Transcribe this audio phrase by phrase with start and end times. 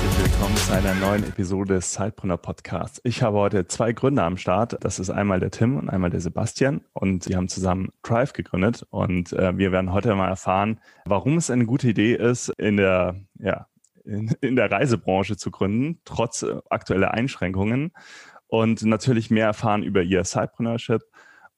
[0.00, 3.00] Herzlich willkommen zu einer neuen Episode des Sidepreneur Podcasts.
[3.02, 4.76] Ich habe heute zwei Gründer am Start.
[4.84, 6.82] Das ist einmal der Tim und einmal der Sebastian.
[6.92, 8.86] Und sie haben zusammen Drive gegründet.
[8.90, 13.16] Und äh, wir werden heute mal erfahren, warum es eine gute Idee ist, in der,
[13.40, 13.66] ja,
[14.04, 17.90] in, in der Reisebranche zu gründen, trotz äh, aktueller Einschränkungen.
[18.46, 21.02] Und natürlich mehr erfahren über ihr Sidepreneurship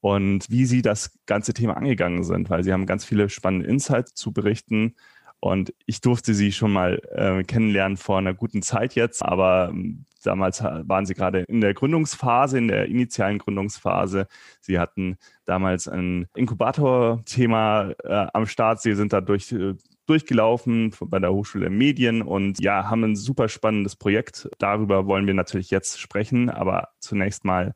[0.01, 4.15] und wie sie das ganze Thema angegangen sind, weil sie haben ganz viele spannende Insights
[4.15, 4.95] zu berichten
[5.41, 10.05] und ich durfte sie schon mal äh, kennenlernen vor einer guten Zeit jetzt, aber ähm,
[10.23, 14.27] damals waren sie gerade in der Gründungsphase, in der initialen Gründungsphase.
[14.61, 18.83] Sie hatten damals ein Inkubator-Thema äh, am Start.
[18.83, 19.75] Sie sind da durch, äh,
[20.07, 24.49] durchgelaufen bei der Hochschule Medien und ja, haben ein super spannendes Projekt.
[24.59, 27.73] Darüber wollen wir natürlich jetzt sprechen, aber zunächst mal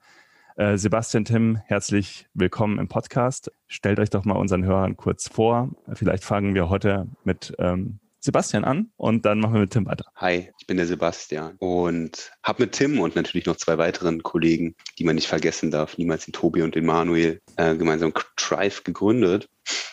[0.57, 3.51] äh, Sebastian Tim, herzlich willkommen im Podcast.
[3.67, 5.71] Stellt euch doch mal unseren Hörern kurz vor.
[5.93, 10.07] Vielleicht fangen wir heute mit ähm, Sebastian an und dann machen wir mit Tim weiter.
[10.17, 14.77] Hi, ich bin der Sebastian und habe mit Tim und natürlich noch zwei weiteren Kollegen,
[14.99, 19.49] die man nicht vergessen darf, niemals den Tobi und den Manuel, äh, gemeinsam Trive gegründet.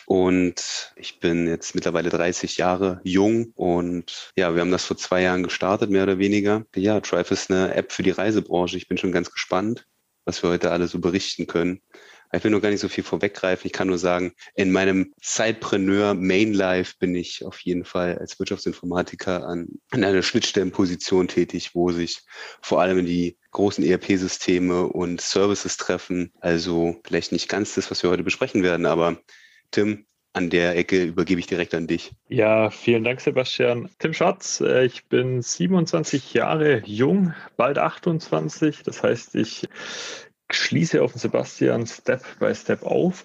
[0.06, 5.22] Und ich bin jetzt mittlerweile 30 Jahre jung und ja, wir haben das vor zwei
[5.22, 6.64] Jahren gestartet, mehr oder weniger.
[6.74, 8.76] Ja, Trive ist eine App für die Reisebranche.
[8.76, 9.86] Ich bin schon ganz gespannt
[10.24, 11.80] was wir heute alle so berichten können.
[12.34, 13.66] Ich will nur gar nicht so viel vorweggreifen.
[13.66, 18.38] Ich kann nur sagen, in meinem Sidepreneur Main Life bin ich auf jeden Fall als
[18.38, 22.22] Wirtschaftsinformatiker an, an einer Schnittstellenposition tätig, wo sich
[22.62, 26.32] vor allem die großen ERP-Systeme und Services treffen.
[26.40, 29.18] Also vielleicht nicht ganz das, was wir heute besprechen werden, aber
[29.70, 32.12] Tim, an der Ecke übergebe ich direkt an dich.
[32.28, 33.90] Ja, vielen Dank, Sebastian.
[33.98, 38.82] Tim Schatz, äh, ich bin 27 Jahre jung, bald 28.
[38.82, 39.68] Das heißt, ich
[40.50, 43.24] schließe auf den Sebastian Step by Step auf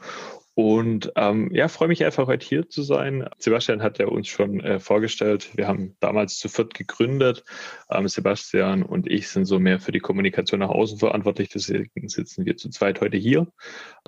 [0.58, 3.30] und ähm, ja, freue mich einfach heute hier zu sein.
[3.38, 5.56] Sebastian hat ja uns schon äh, vorgestellt.
[5.56, 7.44] Wir haben damals zu viert gegründet.
[7.92, 11.50] Ähm, Sebastian und ich sind so mehr für die Kommunikation nach außen verantwortlich.
[11.50, 13.46] Deswegen sitzen wir zu zweit heute hier.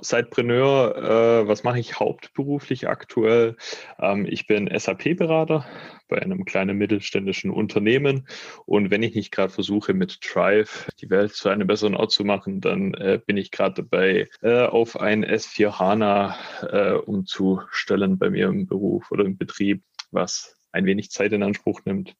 [0.01, 3.55] Sidepreneur, äh, was mache ich hauptberuflich aktuell?
[3.99, 5.67] Ähm, ich bin SAP-Berater
[6.07, 8.27] bei einem kleinen mittelständischen Unternehmen.
[8.65, 12.23] Und wenn ich nicht gerade versuche, mit Drive die Welt zu einem besseren Ort zu
[12.23, 18.29] machen, dann äh, bin ich gerade dabei, äh, auf ein S4 HANA äh, umzustellen bei
[18.29, 22.15] mir im Beruf oder im Betrieb, was ein wenig Zeit in Anspruch nimmt.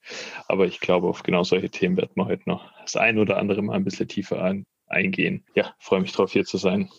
[0.48, 3.62] Aber ich glaube, auf genau solche Themen werden wir heute noch das ein oder andere
[3.62, 5.46] Mal ein bisschen tiefer ein, eingehen.
[5.54, 6.90] Ja, freue mich drauf, hier zu sein.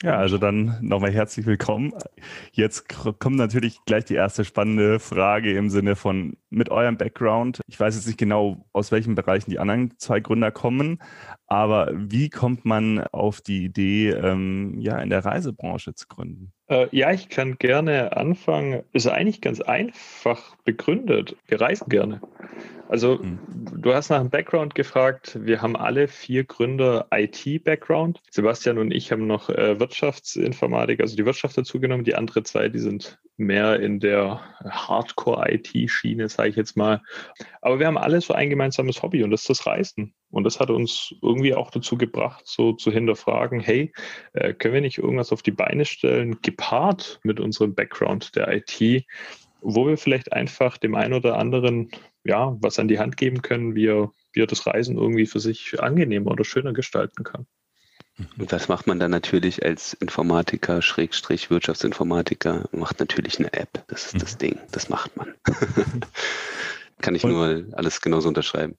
[0.00, 1.92] Ja, also dann nochmal herzlich willkommen.
[2.52, 2.88] Jetzt
[3.18, 7.60] kommt natürlich gleich die erste spannende Frage im Sinne von mit eurem Background.
[7.66, 11.02] Ich weiß jetzt nicht genau, aus welchen Bereichen die anderen zwei Gründer kommen,
[11.48, 16.52] aber wie kommt man auf die Idee, ähm, ja, in der Reisebranche zu gründen?
[16.68, 18.84] Äh, ja, ich kann gerne anfangen.
[18.92, 21.34] Ist eigentlich ganz einfach begründet.
[21.46, 22.20] Wir reisen gerne.
[22.90, 23.38] Also mhm.
[23.80, 25.38] du hast nach dem Background gefragt.
[25.40, 28.20] Wir haben alle vier Gründer IT-Background.
[28.30, 32.04] Sebastian und ich haben noch äh, Wirtschaftsinformatik, also die Wirtschaft dazugenommen.
[32.04, 37.00] Die anderen zwei, die sind mehr in der Hardcore-IT-Schiene, sage ich jetzt mal.
[37.62, 40.12] Aber wir haben alle so ein gemeinsames Hobby und das ist das Reisen.
[40.30, 43.90] Und das hat uns irgendwie auch dazu gebracht, so zu hinterfragen, hey,
[44.34, 49.06] äh, können wir nicht irgendwas auf die Beine stellen, gepaart mit unserem Background der IT,
[49.60, 51.90] wo wir vielleicht einfach dem einen oder anderen
[52.24, 55.40] ja, was an die Hand geben können, wie er, wie er das Reisen irgendwie für
[55.40, 57.46] sich angenehmer oder schöner gestalten kann.
[58.36, 63.84] Und das macht man dann natürlich als Informatiker, Schrägstrich Wirtschaftsinformatiker, macht natürlich eine App.
[63.86, 64.38] Das ist das mhm.
[64.38, 64.58] Ding.
[64.72, 65.34] Das macht man.
[67.00, 68.76] Kann ich nur alles genauso unterschreiben.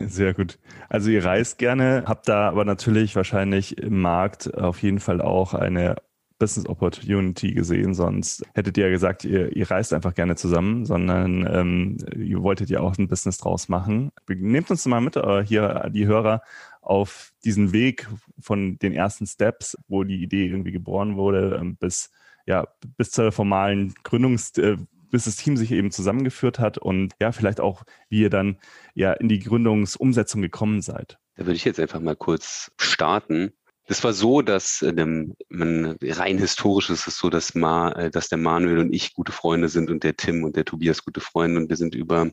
[0.00, 0.58] Sehr gut.
[0.88, 5.54] Also ihr reist gerne, habt da aber natürlich wahrscheinlich im Markt auf jeden Fall auch
[5.54, 5.96] eine
[6.38, 11.46] Business Opportunity gesehen, sonst hättet ihr ja gesagt, ihr, ihr reist einfach gerne zusammen, sondern
[11.46, 14.10] ähm, ihr wolltet ja auch ein Business draus machen.
[14.28, 16.42] Nehmt uns mal mit, äh, hier die Hörer,
[16.84, 18.08] auf diesen Weg
[18.38, 22.10] von den ersten Steps, wo die Idee irgendwie geboren wurde, ähm, bis,
[22.46, 22.66] ja,
[22.96, 24.76] bis zur formalen Gründungs, äh,
[25.10, 28.58] bis das Team sich eben zusammengeführt hat und ja, vielleicht auch, wie ihr dann
[28.94, 31.18] ja in die Gründungsumsetzung gekommen seid.
[31.36, 33.52] Da würde ich jetzt einfach mal kurz starten.
[33.86, 38.38] Das war so, dass ähm, rein historisch ist es so, dass, Ma, äh, dass der
[38.38, 41.68] Manuel und ich gute Freunde sind und der Tim und der Tobias gute Freunde und
[41.68, 42.30] wir sind über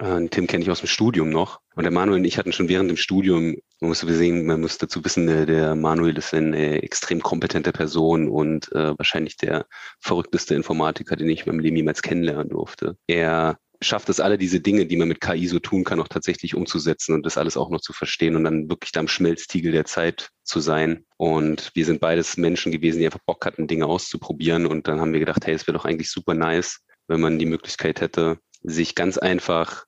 [0.00, 1.60] Äh, Tim kenne ich aus dem Studium noch.
[1.74, 4.78] Und der Manuel und ich hatten schon während dem Studium, man muss sehen, man muss
[4.78, 9.66] dazu wissen, der, der Manuel ist eine extrem kompetente Person und äh, wahrscheinlich der
[10.00, 12.96] verrückteste Informatiker, den ich in meinem Leben jemals kennenlernen durfte.
[13.06, 16.54] Er schafft es alle diese Dinge, die man mit KI so tun kann, auch tatsächlich
[16.54, 19.84] umzusetzen und das alles auch noch zu verstehen und dann wirklich da am Schmelztiegel der
[19.84, 21.04] Zeit zu sein.
[21.16, 24.66] Und wir sind beides Menschen gewesen, die einfach Bock hatten, Dinge auszuprobieren.
[24.66, 27.46] Und dann haben wir gedacht, hey, es wäre doch eigentlich super nice, wenn man die
[27.46, 29.84] Möglichkeit hätte, sich ganz einfach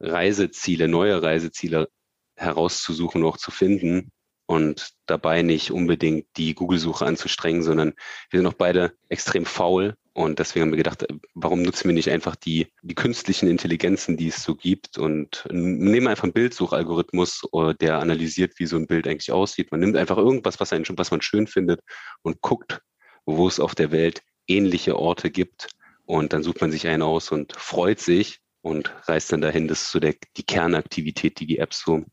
[0.00, 1.88] Reiseziele, neue Reiseziele
[2.36, 4.10] herauszusuchen, auch zu finden
[4.46, 7.94] und dabei nicht unbedingt die Google-Suche anzustrengen, sondern
[8.30, 11.92] wir sind auch beide extrem faul und deswegen haben wir gedacht, äh, warum nutzen wir
[11.92, 17.42] nicht einfach die, die künstlichen Intelligenzen, die es so gibt und nehmen einfach einen Bildsuchalgorithmus,
[17.52, 19.70] äh, der analysiert, wie so ein Bild eigentlich aussieht.
[19.72, 21.82] Man nimmt einfach irgendwas, was, einen, was man schön findet
[22.22, 22.80] und guckt,
[23.26, 25.68] wo es auf der Welt ähnliche Orte gibt.
[26.06, 29.68] Und dann sucht man sich einen aus und freut sich und reist dann dahin.
[29.68, 32.06] Das ist so der, die Kernaktivität, die die App so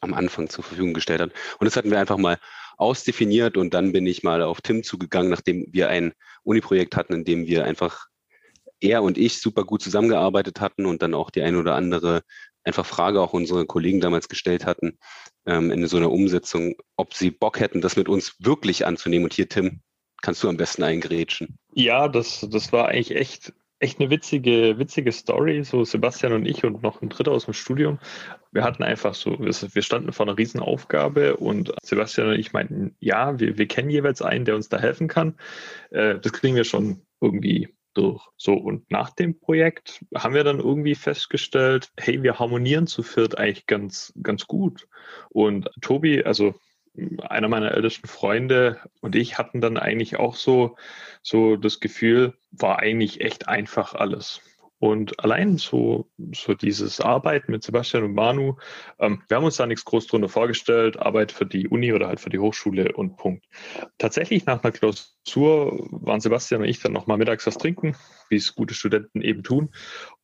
[0.00, 1.32] am Anfang zur Verfügung gestellt hat.
[1.58, 2.38] Und das hatten wir einfach mal
[2.76, 6.12] ausdefiniert und dann bin ich mal auf Tim zugegangen, nachdem wir ein
[6.42, 8.06] Uni-Projekt hatten, in dem wir einfach
[8.80, 12.22] er und ich super gut zusammengearbeitet hatten und dann auch die eine oder andere
[12.64, 14.98] einfach Frage auch unsere Kollegen damals gestellt hatten
[15.46, 19.24] ähm, in so einer Umsetzung, ob sie Bock hätten, das mit uns wirklich anzunehmen.
[19.24, 19.80] Und hier, Tim,
[20.20, 21.58] kannst du am besten eingrätschen.
[21.72, 26.64] Ja, das, das war eigentlich echt echt eine witzige, witzige Story, so Sebastian und ich
[26.64, 27.98] und noch ein Dritter aus dem Studium.
[28.52, 33.38] Wir hatten einfach so, wir standen vor einer Riesenaufgabe und Sebastian und ich meinten, ja,
[33.38, 35.34] wir, wir kennen jeweils einen, der uns da helfen kann.
[35.90, 38.26] Äh, das kriegen wir schon irgendwie durch.
[38.36, 43.38] So, und nach dem Projekt haben wir dann irgendwie festgestellt, hey, wir harmonieren zu viert
[43.38, 44.86] eigentlich ganz, ganz gut.
[45.30, 46.54] Und Tobi, also
[47.28, 50.76] einer meiner ältesten Freunde und ich hatten dann eigentlich auch so,
[51.22, 54.40] so das Gefühl, war eigentlich echt einfach alles.
[54.86, 58.54] Und allein so, so dieses Arbeiten mit Sebastian und Manu,
[59.00, 62.20] ähm, wir haben uns da nichts groß drunter vorgestellt, Arbeit für die Uni oder halt
[62.20, 63.46] für die Hochschule und Punkt.
[63.98, 67.96] Tatsächlich nach einer Klausur waren Sebastian und ich dann nochmal mittags was trinken,
[68.28, 69.70] wie es gute Studenten eben tun.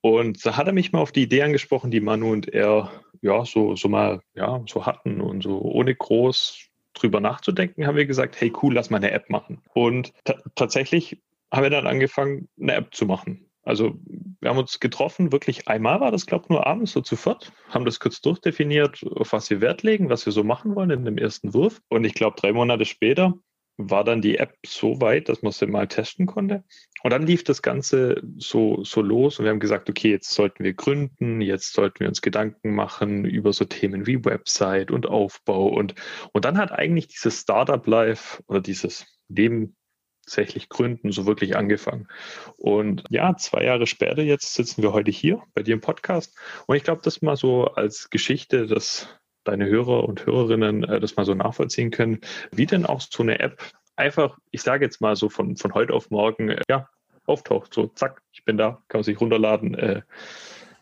[0.01, 3.45] Und da hat er mich mal auf die Idee angesprochen, die Manu und er ja
[3.45, 8.41] so, so mal ja, so hatten und so ohne groß drüber nachzudenken, haben wir gesagt,
[8.41, 9.61] hey cool, lass mal eine App machen.
[9.75, 10.13] Und
[10.55, 11.21] tatsächlich
[11.53, 13.49] haben wir dann angefangen, eine App zu machen.
[13.63, 13.95] Also
[14.41, 17.53] wir haben uns getroffen, wirklich einmal war das, glaube ich, nur abends so zu viert,
[17.69, 21.05] haben das kurz durchdefiniert, auf was wir Wert legen, was wir so machen wollen in
[21.05, 21.81] dem ersten Wurf.
[21.89, 23.35] Und ich glaube, drei Monate später
[23.77, 26.65] war dann die App so weit, dass man sie mal testen konnte.
[27.03, 30.63] Und dann lief das Ganze so, so los und wir haben gesagt, okay, jetzt sollten
[30.65, 35.69] wir gründen, jetzt sollten wir uns Gedanken machen über so Themen wie Website und Aufbau.
[35.69, 35.95] Und,
[36.33, 39.77] und dann hat eigentlich dieses Startup Life oder dieses Leben
[40.25, 42.09] tatsächlich gründen, so wirklich angefangen.
[42.57, 46.37] Und ja, zwei Jahre später, jetzt sitzen wir heute hier bei dir im Podcast.
[46.67, 49.09] Und ich glaube, das mal so als Geschichte, dass
[49.45, 52.21] deine Hörer und Hörerinnen äh, das mal so nachvollziehen können,
[52.53, 53.61] wie denn auch so eine App
[53.97, 56.89] einfach, ich sage jetzt mal so von, von heute auf morgen, äh, ja,
[57.27, 57.75] auftaucht.
[57.75, 59.75] So, zack, ich bin da, kann man sich runterladen.
[59.75, 60.03] Äh,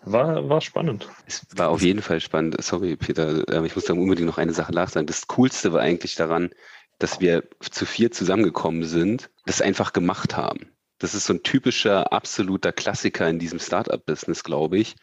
[0.02, 1.08] war, war spannend.
[1.26, 2.56] Es war auf jeden Fall spannend.
[2.62, 5.06] Sorry, Peter, ich muss da unbedingt noch eine Sache nachsagen.
[5.06, 6.50] Das Coolste war eigentlich daran,
[7.00, 10.70] dass wir zu vier zusammengekommen sind, das einfach gemacht haben.
[10.98, 14.94] Das ist so ein typischer, absoluter Klassiker in diesem Startup-Business, glaube ich.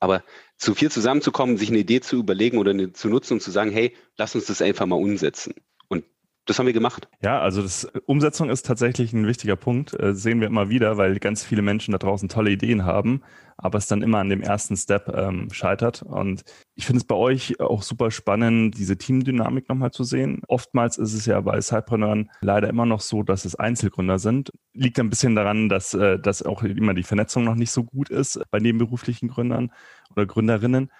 [0.00, 0.22] Aber
[0.58, 3.70] zu vier zusammenzukommen, sich eine Idee zu überlegen oder eine, zu nutzen und zu sagen,
[3.70, 5.54] hey, lass uns das einfach mal umsetzen
[6.46, 7.08] das haben wir gemacht.
[7.22, 9.98] Ja, also das Umsetzung ist tatsächlich ein wichtiger Punkt.
[9.98, 13.22] Äh, sehen wir immer wieder, weil ganz viele Menschen da draußen tolle Ideen haben,
[13.56, 16.02] aber es dann immer an dem ersten Step ähm, scheitert.
[16.02, 20.42] Und ich finde es bei euch auch super spannend, diese Teamdynamik nochmal zu sehen.
[20.46, 24.50] Oftmals ist es ja bei Cypreneuren leider immer noch so, dass es Einzelgründer sind.
[24.74, 28.10] Liegt ein bisschen daran, dass, äh, dass auch immer die Vernetzung noch nicht so gut
[28.10, 29.70] ist bei nebenberuflichen Gründern
[30.10, 30.90] oder Gründerinnen.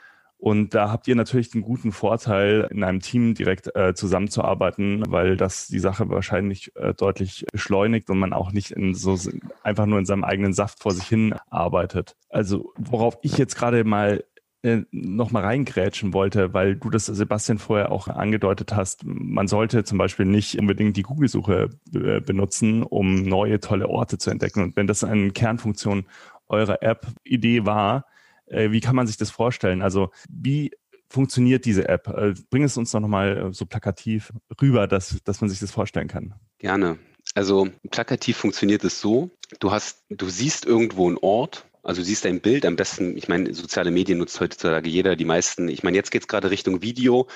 [0.44, 5.38] Und da habt ihr natürlich einen guten Vorteil, in einem Team direkt äh, zusammenzuarbeiten, weil
[5.38, 9.18] das die Sache wahrscheinlich äh, deutlich beschleunigt und man auch nicht in so
[9.62, 12.14] einfach nur in seinem eigenen Saft vor sich hin arbeitet.
[12.28, 14.22] Also worauf ich jetzt gerade mal
[14.60, 19.82] äh, noch mal reingrätschen wollte, weil du das, Sebastian, vorher auch angedeutet hast, man sollte
[19.84, 24.62] zum Beispiel nicht unbedingt die Google-Suche äh, benutzen, um neue tolle Orte zu entdecken.
[24.62, 26.04] Und wenn das eine Kernfunktion
[26.48, 28.04] eurer App-Idee war,
[28.46, 29.82] äh, wie kann man sich das vorstellen?
[29.82, 30.72] Also wie
[31.08, 32.08] funktioniert diese App?
[32.08, 35.70] Äh, bring es uns doch nochmal äh, so plakativ rüber, dass, dass man sich das
[35.70, 36.34] vorstellen kann.
[36.58, 36.98] Gerne.
[37.34, 42.26] Also plakativ funktioniert es so, du hast, du siehst irgendwo einen Ort, also du siehst
[42.26, 45.96] ein Bild, am besten, ich meine, soziale Medien nutzt heutzutage jeder, die meisten, ich meine,
[45.96, 47.26] jetzt geht es gerade Richtung Video,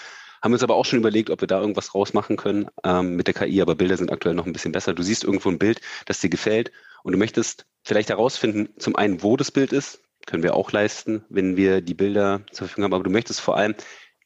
[0.43, 3.35] haben uns aber auch schon überlegt, ob wir da irgendwas rausmachen können ähm, mit der
[3.35, 4.95] KI, aber Bilder sind aktuell noch ein bisschen besser.
[4.95, 6.71] Du siehst irgendwo ein Bild, das dir gefällt
[7.03, 11.25] und du möchtest vielleicht herausfinden, zum einen, wo das Bild ist, können wir auch leisten,
[11.29, 12.95] wenn wir die Bilder zur Verfügung haben.
[12.95, 13.75] Aber du möchtest vor allem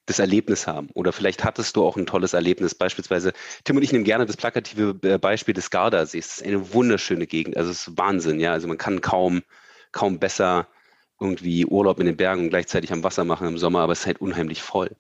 [0.07, 0.89] das Erlebnis haben.
[0.95, 2.75] Oder vielleicht hattest du auch ein tolles Erlebnis.
[2.75, 3.33] Beispielsweise,
[3.65, 6.29] Tim und ich nehmen gerne das plakative äh, Beispiel des Gardasees.
[6.29, 7.57] Das ist eine wunderschöne Gegend.
[7.57, 8.53] Also es ist Wahnsinn, ja.
[8.53, 9.43] Also man kann kaum,
[9.93, 10.67] kaum besser
[11.21, 14.07] irgendwie Urlaub in den Bergen und gleichzeitig am Wasser machen im Sommer, aber es ist
[14.07, 14.91] halt unheimlich voll.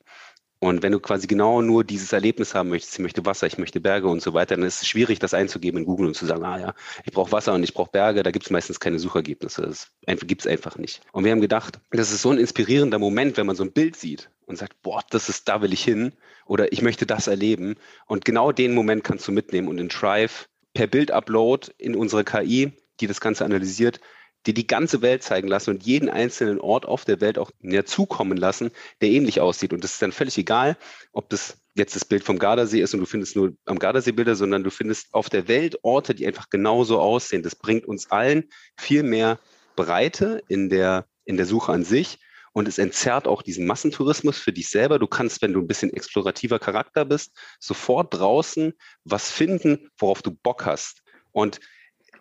[0.62, 3.80] Und wenn du quasi genau nur dieses Erlebnis haben möchtest, ich möchte Wasser, ich möchte
[3.80, 6.44] Berge und so weiter, dann ist es schwierig, das einzugeben in Google und zu sagen,
[6.44, 9.62] ah ja, ich brauche Wasser und ich brauche Berge, da gibt es meistens keine Suchergebnisse.
[9.62, 11.00] Das gibt es einfach nicht.
[11.10, 13.96] Und wir haben gedacht, das ist so ein inspirierender Moment, wenn man so ein Bild
[13.96, 16.12] sieht und sagt, boah, das ist, da will ich hin
[16.46, 17.74] oder ich möchte das erleben.
[18.06, 22.70] Und genau den Moment kannst du mitnehmen und in Drive per Bild-Upload in unsere KI,
[23.00, 23.98] die das Ganze analysiert,
[24.46, 27.86] dir die ganze Welt zeigen lassen und jeden einzelnen Ort auf der Welt auch näher
[27.86, 28.70] zukommen lassen,
[29.00, 29.72] der ähnlich aussieht.
[29.72, 30.76] Und es ist dann völlig egal,
[31.12, 34.34] ob das jetzt das Bild vom Gardasee ist und du findest nur am Gardasee Bilder,
[34.34, 37.42] sondern du findest auf der Welt Orte, die einfach genauso aussehen.
[37.42, 39.38] Das bringt uns allen viel mehr
[39.76, 42.18] Breite in der, in der Suche an sich
[42.52, 44.98] und es entzerrt auch diesen Massentourismus für dich selber.
[44.98, 50.30] Du kannst, wenn du ein bisschen explorativer Charakter bist, sofort draußen was finden, worauf du
[50.30, 51.02] Bock hast.
[51.32, 51.60] Und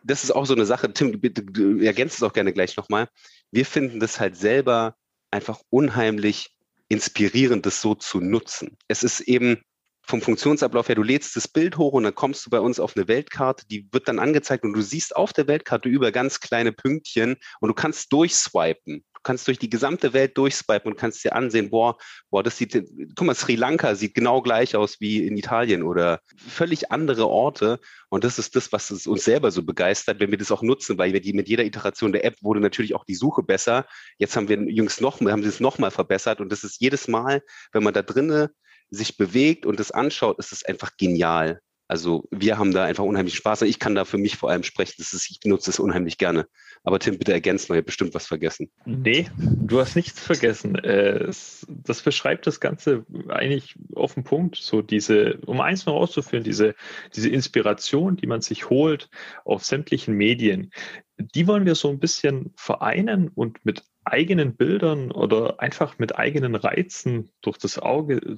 [0.04, 3.08] das ist auch so eine Sache, Tim, du ergänzt es auch gerne gleich nochmal.
[3.52, 4.96] Wir finden das halt selber
[5.32, 6.50] einfach unheimlich
[6.90, 8.78] inspirierend, das so zu nutzen.
[8.88, 9.62] Es ist eben
[10.04, 12.98] vom Funktionsablauf her, du lädst das Bild hoch und dann kommst du bei uns auf
[12.98, 16.72] eine Weltkarte, die wird dann angezeigt und du siehst auf der Weltkarte über ganz kleine
[16.72, 21.70] Pünktchen und du kannst durchswipen kannst durch die gesamte Welt durchswipen und kannst dir ansehen,
[21.70, 21.98] boah,
[22.30, 22.74] boah, das sieht,
[23.16, 27.80] guck mal, Sri Lanka sieht genau gleich aus wie in Italien oder völlig andere Orte.
[28.10, 31.14] Und das ist das, was uns selber so begeistert, wenn wir das auch nutzen, weil
[31.14, 33.86] wir die mit jeder Iteration der App wurde natürlich auch die Suche besser.
[34.18, 37.42] Jetzt haben wir jüngst noch, haben sie es nochmal verbessert und das ist jedes Mal,
[37.72, 38.50] wenn man da drinnen
[38.90, 41.62] sich bewegt und das anschaut, ist es einfach genial.
[41.92, 43.64] Also wir haben da einfach unheimlich Spaß.
[43.64, 44.94] Ich kann da für mich vor allem sprechen.
[45.00, 46.48] Das ist, ich benutze es unheimlich gerne.
[46.86, 48.72] Aber Tim, bitte ergänzt noch, ihr bestimmt was vergessen.
[48.86, 50.76] Nee, du hast nichts vergessen.
[50.76, 51.26] Äh,
[51.68, 54.56] das beschreibt das Ganze eigentlich auf den Punkt.
[54.56, 56.76] So diese, um eins noch auszuführen, diese,
[57.14, 59.10] diese Inspiration, die man sich holt
[59.44, 60.72] auf sämtlichen Medien,
[61.18, 66.56] die wollen wir so ein bisschen vereinen und mit eigenen Bildern oder einfach mit eigenen
[66.56, 68.38] Reizen durch das Auge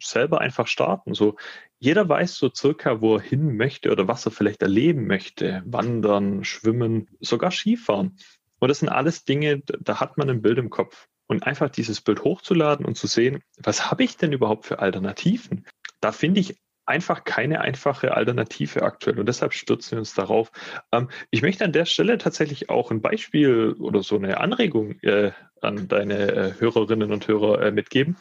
[0.00, 1.14] selber einfach starten.
[1.14, 1.36] So
[1.78, 5.62] jeder weiß so circa, wo er hin möchte oder was er vielleicht erleben möchte.
[5.66, 8.16] Wandern, schwimmen, sogar Skifahren.
[8.58, 11.08] Und das sind alles Dinge, da hat man ein Bild im Kopf.
[11.26, 15.66] Und einfach dieses Bild hochzuladen und zu sehen, was habe ich denn überhaupt für Alternativen?
[16.00, 20.50] Da finde ich einfach keine einfache Alternative aktuell und deshalb stürzen wir uns darauf.
[20.92, 25.32] Ähm, ich möchte an der Stelle tatsächlich auch ein Beispiel oder so eine Anregung äh,
[25.62, 28.16] an deine äh, Hörerinnen und Hörer äh, mitgeben.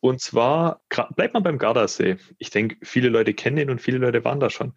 [0.00, 0.80] Und zwar
[1.16, 2.16] bleibt man beim Gardasee.
[2.38, 4.74] Ich denke, viele Leute kennen ihn und viele Leute waren da schon.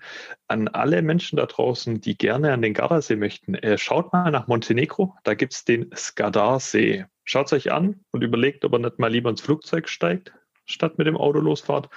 [0.48, 4.48] An alle Menschen da draußen, die gerne an den Gardasee möchten, äh, schaut mal nach
[4.48, 5.16] Montenegro.
[5.24, 7.06] Da gibt es den Skadarsee.
[7.24, 10.34] Schaut es euch an und überlegt, ob ihr nicht mal lieber ins Flugzeug steigt,
[10.66, 11.90] statt mit dem Auto losfahrt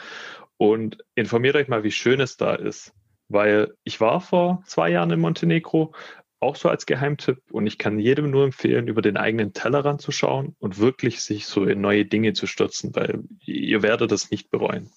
[0.60, 2.92] und informiert euch mal, wie schön es da ist.
[3.28, 5.94] Weil ich war vor zwei Jahren in Montenegro,
[6.38, 7.38] auch so als Geheimtipp.
[7.50, 11.46] Und ich kann jedem nur empfehlen, über den eigenen Tellerrand zu schauen und wirklich sich
[11.46, 14.90] so in neue Dinge zu stürzen, weil ihr werdet es nicht bereuen.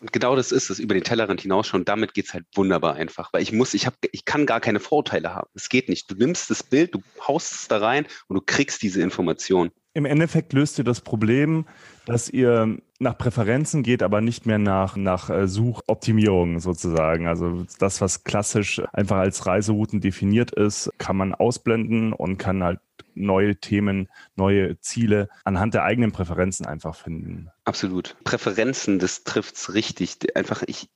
[0.00, 1.84] Und genau das ist es, über den Tellerrand hinausschauen.
[1.84, 3.32] Damit geht es halt wunderbar einfach.
[3.32, 5.50] Weil ich muss, ich habe, ich kann gar keine Vorurteile haben.
[5.54, 6.08] Es geht nicht.
[6.08, 9.72] Du nimmst das Bild, du haust es da rein und du kriegst diese Information.
[9.92, 11.66] Im Endeffekt löst ihr das Problem,
[12.06, 17.26] dass ihr nach Präferenzen geht, aber nicht mehr nach, nach äh, Suchoptimierung sozusagen.
[17.26, 22.80] Also das, was klassisch einfach als Reiserouten definiert ist, kann man ausblenden und kann halt
[23.14, 27.50] neue Themen, neue Ziele anhand der eigenen Präferenzen einfach finden.
[27.64, 28.16] Absolut.
[28.24, 30.36] Präferenzen, das trifft's richtig.
[30.36, 30.88] Einfach ich,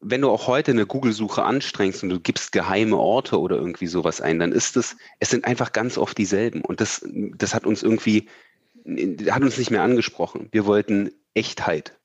[0.00, 4.20] wenn du auch heute eine Google-Suche anstrengst und du gibst geheime Orte oder irgendwie sowas
[4.20, 6.60] ein, dann ist es, es sind einfach ganz oft dieselben.
[6.60, 8.28] Und das, das hat uns irgendwie
[8.86, 10.48] hat uns nicht mehr angesprochen.
[10.52, 11.98] Wir wollten Echtheit,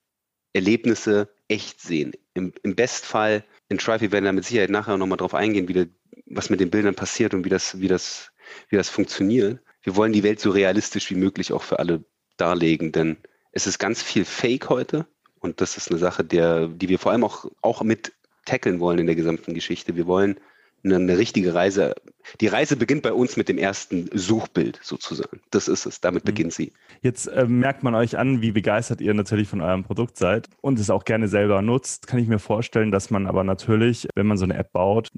[0.54, 2.14] Erlebnisse echt sehen.
[2.34, 5.74] Im, im Bestfall, in Tribe, wir werden da mit Sicherheit nachher nochmal drauf eingehen, wie
[5.74, 5.88] das,
[6.26, 8.32] was mit den Bildern passiert und wie das, wie, das,
[8.70, 9.60] wie das funktioniert.
[9.82, 12.04] Wir wollen die Welt so realistisch wie möglich auch für alle
[12.38, 13.18] darlegen, denn
[13.52, 15.08] es ist ganz viel Fake heute
[15.40, 18.14] und das ist eine Sache, der, die wir vor allem auch, auch mit
[18.46, 19.96] tackeln wollen in der gesamten Geschichte.
[19.96, 20.40] Wir wollen
[20.84, 21.96] eine, richtige Reise.
[22.42, 25.42] Die Reise beginnt bei uns mit dem ersten Suchbild sozusagen.
[25.52, 26.28] Das ist es, damit mhm.
[26.28, 26.74] beginnt sie.
[27.02, 30.80] Jetzt äh, merkt man euch an, wie begeistert ihr natürlich von eurem Produkt seid und
[30.80, 32.08] es auch gerne selber nutzt.
[32.08, 35.10] Kann ich mir vorstellen, dass man aber natürlich, wenn man so eine App baut,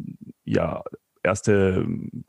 [0.45, 0.83] ja,
[1.23, 1.85] erste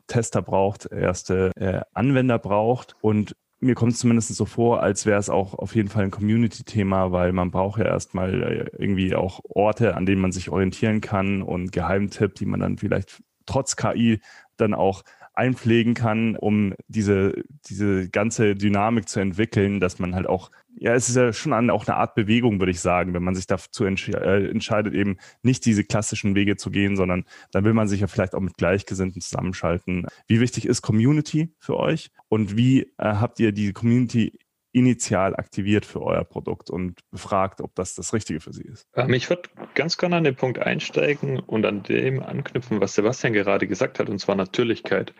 [0.07, 5.19] Tester braucht, erste äh, Anwender braucht und mir kommt es zumindest so vor, als wäre
[5.19, 9.39] es auch auf jeden Fall ein Community-Thema, weil man braucht ja erstmal äh, irgendwie auch
[9.43, 14.19] Orte, an denen man sich orientieren kann und Geheimtipp, die man dann vielleicht trotz KI
[14.57, 15.03] dann auch
[15.33, 21.09] einpflegen kann, um diese, diese ganze Dynamik zu entwickeln, dass man halt auch, ja, es
[21.09, 23.85] ist ja schon an, auch eine Art Bewegung, würde ich sagen, wenn man sich dazu
[23.85, 28.01] entsch äh, entscheidet, eben nicht diese klassischen Wege zu gehen, sondern dann will man sich
[28.01, 30.07] ja vielleicht auch mit Gleichgesinnten zusammenschalten.
[30.27, 34.37] Wie wichtig ist Community für euch und wie äh, habt ihr die Community
[34.73, 38.87] initial aktiviert für euer Produkt und befragt, ob das das Richtige für sie ist?
[38.95, 39.43] Ähm, ich würde
[39.75, 44.09] ganz gerne an den Punkt einsteigen und an dem anknüpfen, was Sebastian gerade gesagt hat,
[44.09, 45.13] und zwar Natürlichkeit.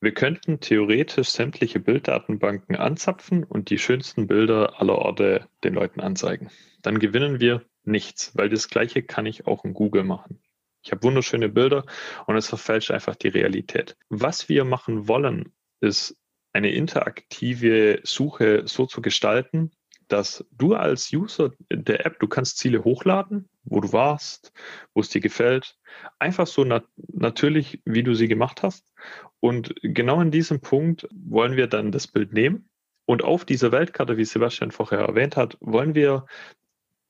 [0.00, 6.50] Wir könnten theoretisch sämtliche Bilddatenbanken anzapfen und die schönsten Bilder aller Orte den Leuten anzeigen.
[6.80, 10.40] Dann gewinnen wir nichts, weil das Gleiche kann ich auch in Google machen.
[10.84, 11.84] Ich habe wunderschöne Bilder
[12.26, 13.96] und es verfälscht einfach die Realität.
[14.08, 16.16] Was wir machen wollen, ist
[16.52, 19.70] eine interaktive Suche so zu gestalten,
[20.08, 24.52] dass du als User der App, du kannst Ziele hochladen, wo du warst,
[24.92, 25.78] wo es dir gefällt,
[26.18, 28.92] einfach so nat natürlich, wie du sie gemacht hast.
[29.40, 32.68] Und genau in diesem Punkt wollen wir dann das Bild nehmen
[33.06, 36.26] und auf dieser Weltkarte, wie Sebastian vorher erwähnt hat, wollen wir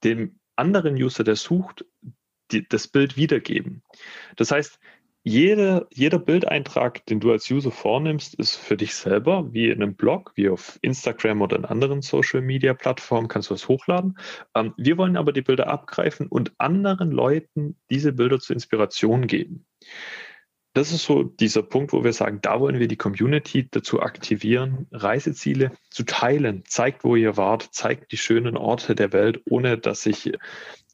[0.05, 1.85] dem anderen User, der sucht,
[2.51, 3.83] die, das Bild wiedergeben.
[4.37, 4.79] Das heißt,
[5.25, 9.95] jeder, jeder Bildeintrag, den du als User vornimmst, ist für dich selber, wie in einem
[9.95, 14.19] Blog, wie auf Instagram oder in anderen Social-Media-Plattformen, kannst du was hochladen.
[14.57, 19.64] Ähm, wir wollen aber die Bilder abgreifen und anderen Leuten diese Bilder zur Inspiration geben.
[20.75, 24.88] Das ist so dieser Punkt, wo wir sagen, da wollen wir die Community dazu aktivieren,
[24.91, 26.64] Reiseziele zu teilen.
[26.67, 30.33] Zeigt, wo ihr wart, zeigt die schönen Orte der Welt, ohne dass ich,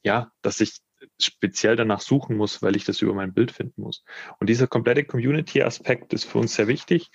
[0.02, 0.78] ja, dass ich
[1.20, 4.04] speziell danach suchen muss, weil ich das über mein Bild finden muss.
[4.40, 7.10] Und dieser komplette Community-Aspekt ist für uns sehr wichtig.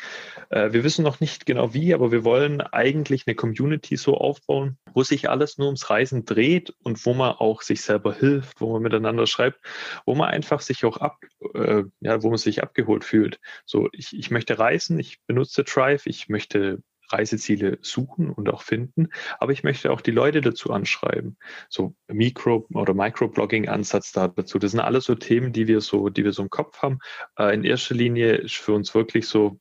[0.49, 4.77] Äh, wir wissen noch nicht genau wie, aber wir wollen eigentlich eine Community so aufbauen,
[4.93, 8.73] wo sich alles nur ums Reisen dreht und wo man auch sich selber hilft, wo
[8.73, 9.59] man miteinander schreibt,
[10.05, 11.17] wo man einfach sich auch ab,
[11.53, 13.39] äh, ja, wo man sich abgeholt fühlt.
[13.65, 16.81] So, ich, ich möchte reisen, ich benutze Drive, ich möchte
[17.13, 19.09] Reiseziele suchen und auch finden.
[19.39, 21.37] Aber ich möchte auch die Leute dazu anschreiben.
[21.69, 24.59] So Mikro- oder Microblogging-Ansatz dazu.
[24.59, 26.99] Das sind alles so Themen, die wir so, die wir so im Kopf haben.
[27.37, 29.59] Äh, in erster Linie ist für uns wirklich so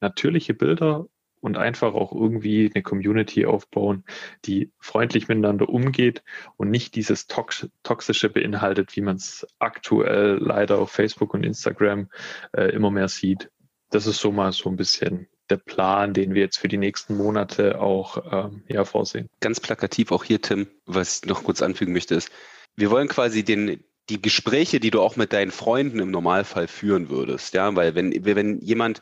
[0.00, 1.06] natürliche Bilder
[1.44, 4.04] und einfach auch irgendwie eine Community aufbauen,
[4.46, 6.24] die freundlich miteinander umgeht
[6.56, 12.08] und nicht dieses Tox Toxische beinhaltet, wie man es aktuell leider auf Facebook und Instagram
[12.52, 13.50] äh, immer mehr sieht.
[13.90, 17.16] Das ist so mal so ein bisschen der Plan, den wir jetzt für die nächsten
[17.16, 19.28] Monate auch ähm, ja, vorsehen.
[19.40, 22.30] Ganz plakativ auch hier, Tim, was ich noch kurz anfügen möchte, ist,
[22.76, 27.08] wir wollen quasi den, die Gespräche, die du auch mit deinen Freunden im Normalfall führen
[27.08, 29.00] würdest, ja, weil wenn, wenn jemand,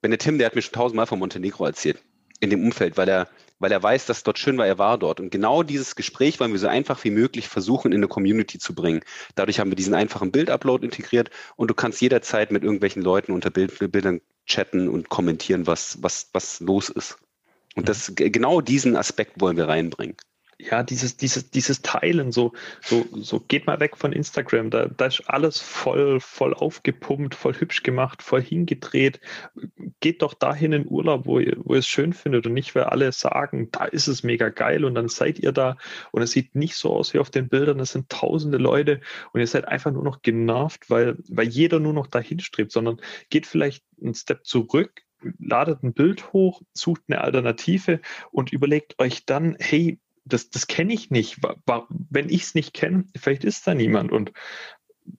[0.00, 2.02] wenn der Tim, der hat mir schon tausendmal von Montenegro erzählt,
[2.40, 3.28] in dem Umfeld, weil er,
[3.60, 5.20] weil er weiß, dass dort schön war, er war dort.
[5.20, 8.74] Und genau dieses Gespräch wollen wir so einfach wie möglich versuchen, in eine Community zu
[8.74, 9.02] bringen.
[9.36, 13.50] Dadurch haben wir diesen einfachen Bildupload integriert und du kannst jederzeit mit irgendwelchen Leuten unter
[13.50, 17.18] Bild, Bildern chatten und kommentieren, was, was, was los ist.
[17.74, 20.16] Und das, genau diesen Aspekt wollen wir reinbringen
[20.70, 25.06] ja, dieses, dieses, dieses Teilen, so, so, so geht mal weg von Instagram, da, da
[25.06, 29.20] ist alles voll, voll aufgepumpt, voll hübsch gemacht, voll hingedreht.
[30.00, 32.84] Geht doch dahin in Urlaub, wo ihr, wo ihr es schön findet und nicht, weil
[32.84, 35.76] alle sagen, da ist es mega geil und dann seid ihr da
[36.12, 39.00] und es sieht nicht so aus wie auf den Bildern, es sind tausende Leute
[39.32, 43.00] und ihr seid einfach nur noch genervt, weil, weil jeder nur noch dahin strebt, sondern
[43.30, 45.02] geht vielleicht einen Step zurück,
[45.38, 50.92] ladet ein Bild hoch, sucht eine Alternative und überlegt euch dann, hey, das, das kenne
[50.92, 51.38] ich nicht.
[52.10, 54.12] Wenn ich es nicht kenne, vielleicht ist da niemand.
[54.12, 54.32] Und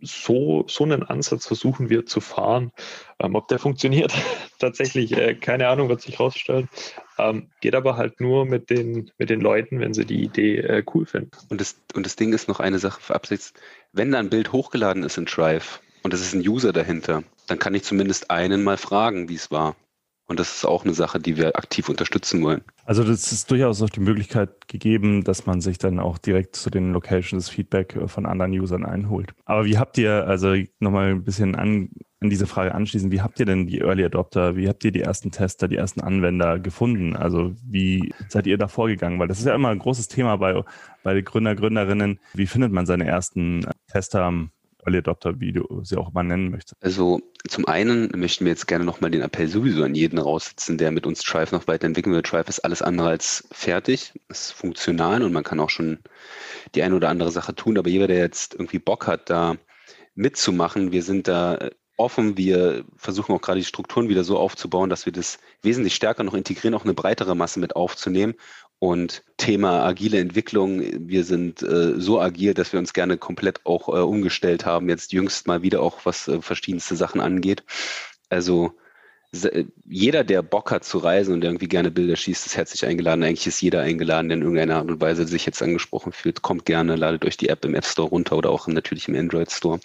[0.02, 2.72] so, so einen Ansatz versuchen wir zu fahren.
[3.20, 4.14] Ähm, ob der funktioniert,
[4.60, 6.70] tatsächlich, äh, keine Ahnung, wird sich rausstellen.
[7.18, 10.84] Ähm, geht aber halt nur mit den, mit den Leuten, wenn sie die Idee äh,
[10.94, 11.32] cool finden.
[11.50, 13.54] Und das, und das Ding ist noch eine Sache für Absicht.
[13.92, 17.60] Wenn da ein Bild hochgeladen ist in Drive und es ist ein User dahinter, dann
[17.60, 19.76] kann ich zumindest einen mal fragen, wie es war.
[20.26, 22.62] Und das ist auch eine Sache, die wir aktiv unterstützen wollen.
[22.86, 26.70] Also das ist durchaus auch die Möglichkeit gegeben, dass man sich dann auch direkt zu
[26.70, 29.34] den Locations Feedback äh, von anderen Usern einholt.
[29.46, 31.90] Aber wie habt ihr, also nochmal ein bisschen an,
[32.22, 35.02] an diese Frage anschließen, wie habt ihr denn die Early Adopter, wie habt ihr die
[35.02, 37.18] ersten Tester, die ersten Anwender gefunden?
[37.18, 39.20] Also wie seid ihr da vorgegangen?
[39.20, 40.64] Weil das ist ja immer ein großes Thema bei,
[41.04, 42.20] bei Gründer, Gründerinnen.
[42.34, 44.32] Wie findet man seine ersten Tester?
[44.86, 46.76] Early Adopter, wie sie auch mal nennen möchtest?
[46.82, 50.92] Also zum einen möchten wir jetzt gerne nochmal den Appell sowieso an jeden raussetzen, der
[50.92, 52.22] mit uns Drive noch weiterentwickeln will.
[52.22, 56.00] Drive ist alles andere als fertig, ist funktional und man kann auch schon
[56.76, 59.56] die eine oder andere Sache tun, aber jeder, der jetzt irgendwie Bock hat, da
[60.16, 61.58] mitzumachen, wir sind da
[61.98, 62.38] offen.
[62.38, 66.34] Wir versuchen auch gerade die Strukturen wieder so aufzubauen, dass wir das wesentlich stärker noch
[66.34, 68.34] integrieren, auch eine breitere Masse mit aufzunehmen
[68.84, 73.88] und Thema agile Entwicklung, wir sind äh, so agil, dass wir uns gerne komplett auch
[73.88, 77.64] äh, umgestellt haben, jetzt jüngst mal wieder auch was äh, verschiedenste Sachen angeht.
[78.28, 78.74] Also
[79.86, 83.24] jeder, der Bock hat zu reisen und irgendwie gerne Bilder schießt, ist herzlich eingeladen.
[83.24, 86.42] Eigentlich ist jeder eingeladen, der in irgendeiner Art und Weise sich jetzt angesprochen fühlt.
[86.42, 89.50] Kommt gerne, ladet euch die App im App Store runter oder auch natürlich im Android
[89.50, 89.80] Store.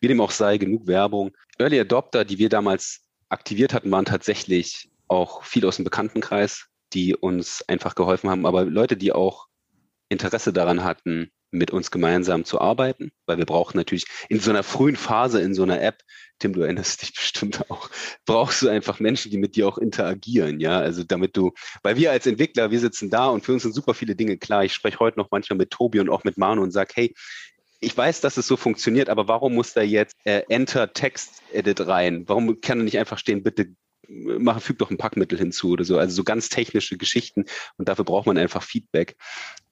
[0.00, 1.32] Wie dem auch sei, genug Werbung.
[1.58, 7.14] Early Adopter, die wir damals aktiviert hatten, waren tatsächlich auch viel aus dem Bekanntenkreis, die
[7.14, 8.46] uns einfach geholfen haben.
[8.46, 9.48] Aber Leute, die auch
[10.08, 14.62] Interesse daran hatten, mit uns gemeinsam zu arbeiten, weil wir brauchen natürlich in so einer
[14.62, 16.02] frühen Phase in so einer App,
[16.40, 17.88] Tim, du erinnerst dich bestimmt auch,
[18.26, 21.52] brauchst du einfach Menschen, die mit dir auch interagieren, ja, also damit du,
[21.82, 24.64] weil wir als Entwickler, wir sitzen da und für uns sind super viele Dinge klar.
[24.64, 27.14] Ich spreche heute noch manchmal mit Tobi und auch mit Manu und sage, hey,
[27.80, 31.86] ich weiß, dass es so funktioniert, aber warum muss da jetzt äh, Enter Text Edit
[31.86, 32.24] rein?
[32.26, 33.74] Warum kann da nicht einfach stehen, bitte
[34.08, 35.98] mach, füg doch ein Packmittel hinzu oder so.
[35.98, 37.44] Also so ganz technische Geschichten
[37.76, 39.16] und dafür braucht man einfach Feedback.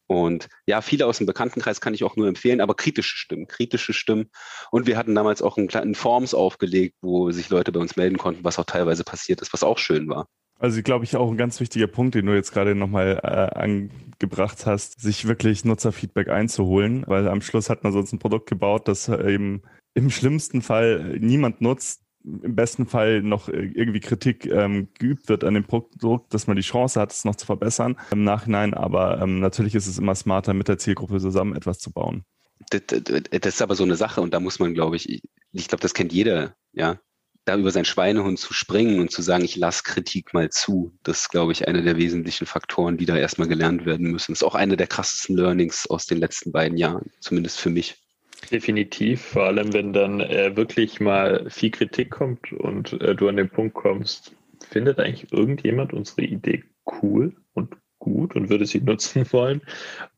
[0.07, 3.93] Und ja, viele aus dem Bekanntenkreis kann ich auch nur empfehlen, aber kritische Stimmen, kritische
[3.93, 4.31] Stimmen.
[4.71, 8.19] Und wir hatten damals auch einen kleinen Forms aufgelegt, wo sich Leute bei uns melden
[8.19, 10.29] konnten, was auch teilweise passiert ist, was auch schön war.
[10.59, 14.65] Also glaube ich auch ein ganz wichtiger Punkt, den du jetzt gerade nochmal äh, angebracht
[14.67, 19.09] hast, sich wirklich Nutzerfeedback einzuholen, weil am Schluss hat man sonst ein Produkt gebaut, das
[19.09, 19.63] eben
[19.95, 25.55] im schlimmsten Fall niemand nutzt, im besten Fall noch irgendwie Kritik ähm, geübt wird an
[25.55, 28.75] dem Produkt, dass man die Chance hat, es noch zu verbessern im Nachhinein.
[28.75, 32.25] Aber ähm, natürlich ist es immer smarter, mit der Zielgruppe zusammen etwas zu bauen.
[32.71, 35.83] Das, das, ist aber so eine Sache und da muss man, glaube ich, ich glaube,
[35.83, 36.99] das kennt jeder, ja,
[37.45, 41.23] da über sein Schweinehund zu springen und zu sagen, ich lasse Kritik mal zu, das
[41.23, 44.33] ist, glaube ich, einer der wesentlichen Faktoren, die da erstmal gelernt werden müssen.
[44.33, 48.02] Das ist auch eine der krassesten Learnings aus den letzten beiden Jahren, zumindest für mich.
[48.51, 53.37] Definitiv, vor allem wenn dann äh, wirklich mal viel Kritik kommt und äh, du an
[53.37, 54.35] den Punkt kommst,
[54.69, 56.65] findet eigentlich irgendjemand unsere Idee
[57.03, 59.63] cool und gut und würde sie nutzen wollen.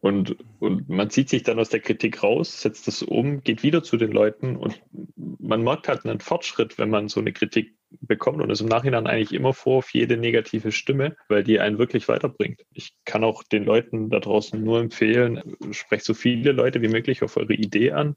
[0.00, 3.82] Und, und man zieht sich dann aus der Kritik raus, setzt das um, geht wieder
[3.82, 4.80] zu den Leuten und
[5.38, 7.76] man merkt halt einen Fortschritt, wenn man so eine Kritik
[8.06, 11.78] bekommt und es im Nachhinein eigentlich immer vor auf jede negative Stimme, weil die einen
[11.78, 12.62] wirklich weiterbringt.
[12.72, 17.22] Ich kann auch den Leuten da draußen nur empfehlen, sprecht so viele Leute wie möglich
[17.22, 18.16] auf eure Idee an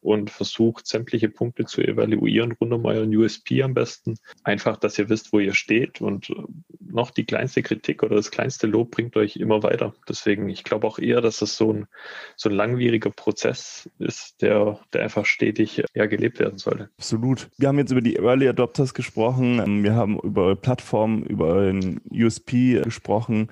[0.00, 4.16] und versucht sämtliche Punkte zu evaluieren rund um euren USP am besten.
[4.44, 6.32] Einfach, dass ihr wisst, wo ihr steht und
[6.80, 9.94] noch die kleinste Kritik oder das kleinste Lob bringt euch immer weiter.
[10.08, 11.86] Deswegen, ich glaube auch eher, dass das so ein,
[12.36, 16.90] so ein langwieriger Prozess ist, der, der einfach stetig eher gelebt werden sollte.
[16.98, 17.48] Absolut.
[17.58, 21.22] Wir haben jetzt über die Early Adopters gesprochen gesprochen, ähm, wir haben über eure Plattform,
[21.22, 23.50] über euren USP gesprochen.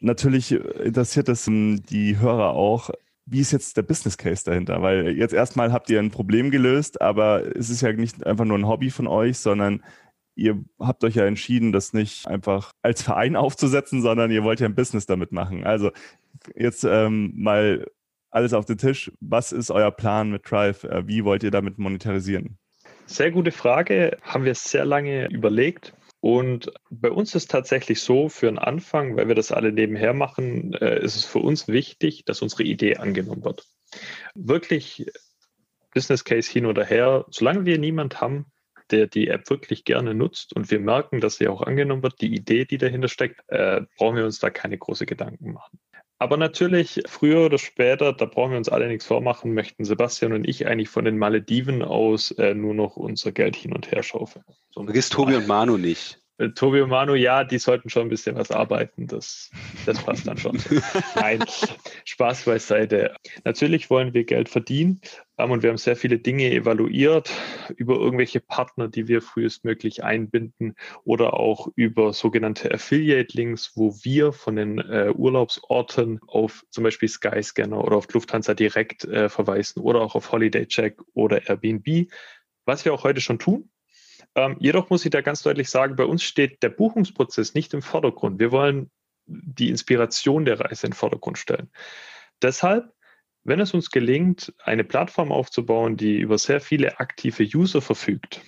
[0.00, 2.90] Natürlich interessiert es ähm, die Hörer auch,
[3.26, 4.82] wie ist jetzt der Business Case dahinter?
[4.82, 8.58] Weil jetzt erstmal habt ihr ein Problem gelöst, aber es ist ja nicht einfach nur
[8.58, 9.82] ein Hobby von euch, sondern
[10.34, 14.66] ihr habt euch ja entschieden, das nicht einfach als Verein aufzusetzen, sondern ihr wollt ja
[14.66, 15.64] ein Business damit machen.
[15.64, 15.90] Also
[16.54, 17.86] jetzt ähm, mal
[18.30, 19.12] alles auf den Tisch.
[19.20, 20.84] Was ist euer Plan mit Drive?
[20.84, 22.58] Äh, wie wollt ihr damit monetarisieren?
[23.06, 25.94] Sehr gute Frage, haben wir sehr lange überlegt.
[26.20, 30.72] Und bei uns ist tatsächlich so, für einen Anfang, weil wir das alle nebenher machen,
[30.72, 33.66] äh, ist es für uns wichtig, dass unsere Idee angenommen wird.
[34.34, 35.06] Wirklich
[35.92, 38.46] Business Case hin oder her, solange wir niemand haben,
[38.90, 42.34] der die App wirklich gerne nutzt und wir merken, dass sie auch angenommen wird, die
[42.34, 45.78] Idee, die dahinter steckt, äh, brauchen wir uns da keine große Gedanken machen.
[46.18, 50.48] Aber natürlich, früher oder später, da brauchen wir uns alle nichts vormachen, möchten Sebastian und
[50.48, 54.44] ich eigentlich von den Malediven aus äh, nur noch unser Geld hin und her schaufeln.
[54.70, 56.23] So Vergiss Tobi und Manu nicht.
[56.38, 59.06] Äh, Tobi und Manu, ja, die sollten schon ein bisschen was arbeiten.
[59.06, 59.50] Das,
[59.86, 60.60] das passt dann schon.
[61.14, 61.44] Nein,
[62.04, 63.14] Spaß beiseite.
[63.44, 65.00] Natürlich wollen wir Geld verdienen
[65.38, 67.30] ähm, und wir haben sehr viele Dinge evaluiert
[67.76, 74.56] über irgendwelche Partner, die wir frühestmöglich einbinden oder auch über sogenannte Affiliate-Links, wo wir von
[74.56, 80.14] den äh, Urlaubsorten auf zum Beispiel Skyscanner oder auf Lufthansa direkt äh, verweisen oder auch
[80.16, 82.10] auf Holiday Check oder Airbnb,
[82.64, 83.70] was wir auch heute schon tun.
[84.36, 87.82] Ähm, jedoch muss ich da ganz deutlich sagen, bei uns steht der Buchungsprozess nicht im
[87.82, 88.38] Vordergrund.
[88.38, 88.90] Wir wollen
[89.26, 91.70] die Inspiration der Reise in den Vordergrund stellen.
[92.42, 92.92] Deshalb,
[93.44, 98.40] wenn es uns gelingt, eine Plattform aufzubauen, die über sehr viele aktive User verfügt,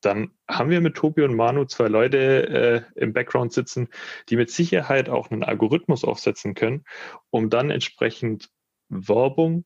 [0.00, 3.88] dann haben wir mit Tobi und Manu zwei Leute äh, im Background sitzen,
[4.28, 6.84] die mit Sicherheit auch einen Algorithmus aufsetzen können,
[7.30, 8.50] um dann entsprechend
[8.88, 9.64] Werbung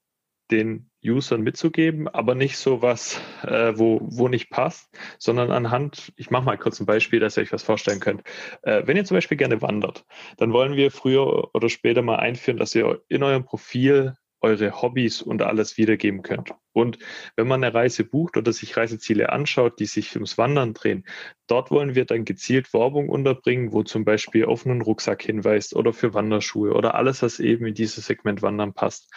[0.51, 6.31] den Usern mitzugeben, aber nicht so was, äh, wo, wo nicht passt, sondern anhand, ich
[6.31, 8.23] mache mal kurz ein Beispiel, dass ihr euch was vorstellen könnt.
[8.63, 10.05] Äh, wenn ihr zum Beispiel gerne wandert,
[10.37, 15.23] dann wollen wir früher oder später mal einführen, dass ihr in eurem Profil eure Hobbys
[15.23, 16.55] und alles wiedergeben könnt.
[16.73, 16.99] Und
[17.37, 21.05] wenn man eine Reise bucht oder sich Reiseziele anschaut, die sich ums Wandern drehen,
[21.47, 25.93] dort wollen wir dann gezielt Werbung unterbringen, wo zum Beispiel auf einen Rucksack hinweist oder
[25.93, 29.11] für Wanderschuhe oder alles, was eben in dieses Segment Wandern passt.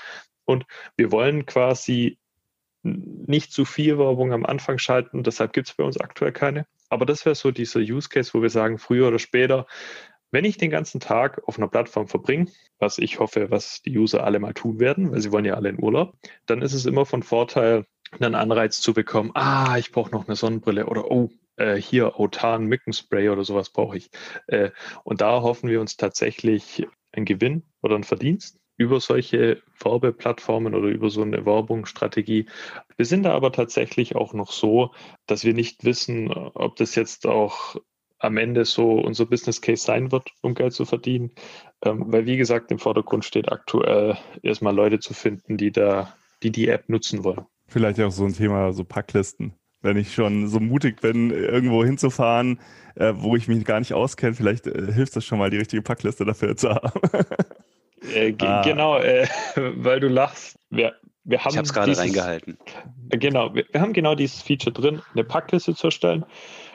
[0.50, 0.66] Und
[0.98, 2.18] wir wollen quasi
[2.82, 6.66] nicht zu viel Werbung am Anfang schalten, deshalb gibt es bei uns aktuell keine.
[6.90, 9.68] Aber das wäre so dieser Use Case, wo wir sagen, früher oder später,
[10.32, 12.48] wenn ich den ganzen Tag auf einer Plattform verbringe,
[12.80, 15.70] was ich hoffe, was die User alle mal tun werden, weil sie wollen ja alle
[15.70, 16.16] in Urlaub,
[16.48, 17.86] dann ist es immer von Vorteil,
[18.20, 22.66] einen Anreiz zu bekommen, ah, ich brauche noch eine Sonnenbrille oder oh, äh, hier Autan
[22.66, 24.10] Mückenspray oder sowas brauche ich.
[24.48, 24.72] Äh,
[25.04, 30.88] und da hoffen wir uns tatsächlich einen Gewinn oder einen Verdienst über solche Werbeplattformen oder
[30.88, 32.46] über so eine Werbungsstrategie.
[32.96, 34.92] Wir sind da aber tatsächlich auch noch so,
[35.28, 37.76] dass wir nicht wissen, ob das jetzt auch
[38.20, 41.32] am Ende so unser Business Case sein wird, um Geld zu verdienen.
[41.84, 46.52] Ähm, weil, wie gesagt, im Vordergrund steht aktuell erstmal Leute zu finden, die da, die
[46.52, 47.46] die App nutzen wollen.
[47.68, 49.54] Vielleicht auch so ein Thema, so Packlisten.
[49.82, 52.60] Wenn ich schon so mutig bin, irgendwo hinzufahren,
[52.96, 55.82] äh, wo ich mich gar nicht auskenne, vielleicht äh, hilft es schon mal, die richtige
[55.82, 57.02] Packliste dafür zu haben.
[58.14, 58.62] Äh, ah.
[58.64, 60.58] Genau, äh, weil du lachst.
[60.70, 62.58] Wir, wir haben ich habe es gerade reingehalten.
[63.10, 66.26] Genau, wir, wir, haben genau dieses Feature drin, eine Packliste zu erstellen.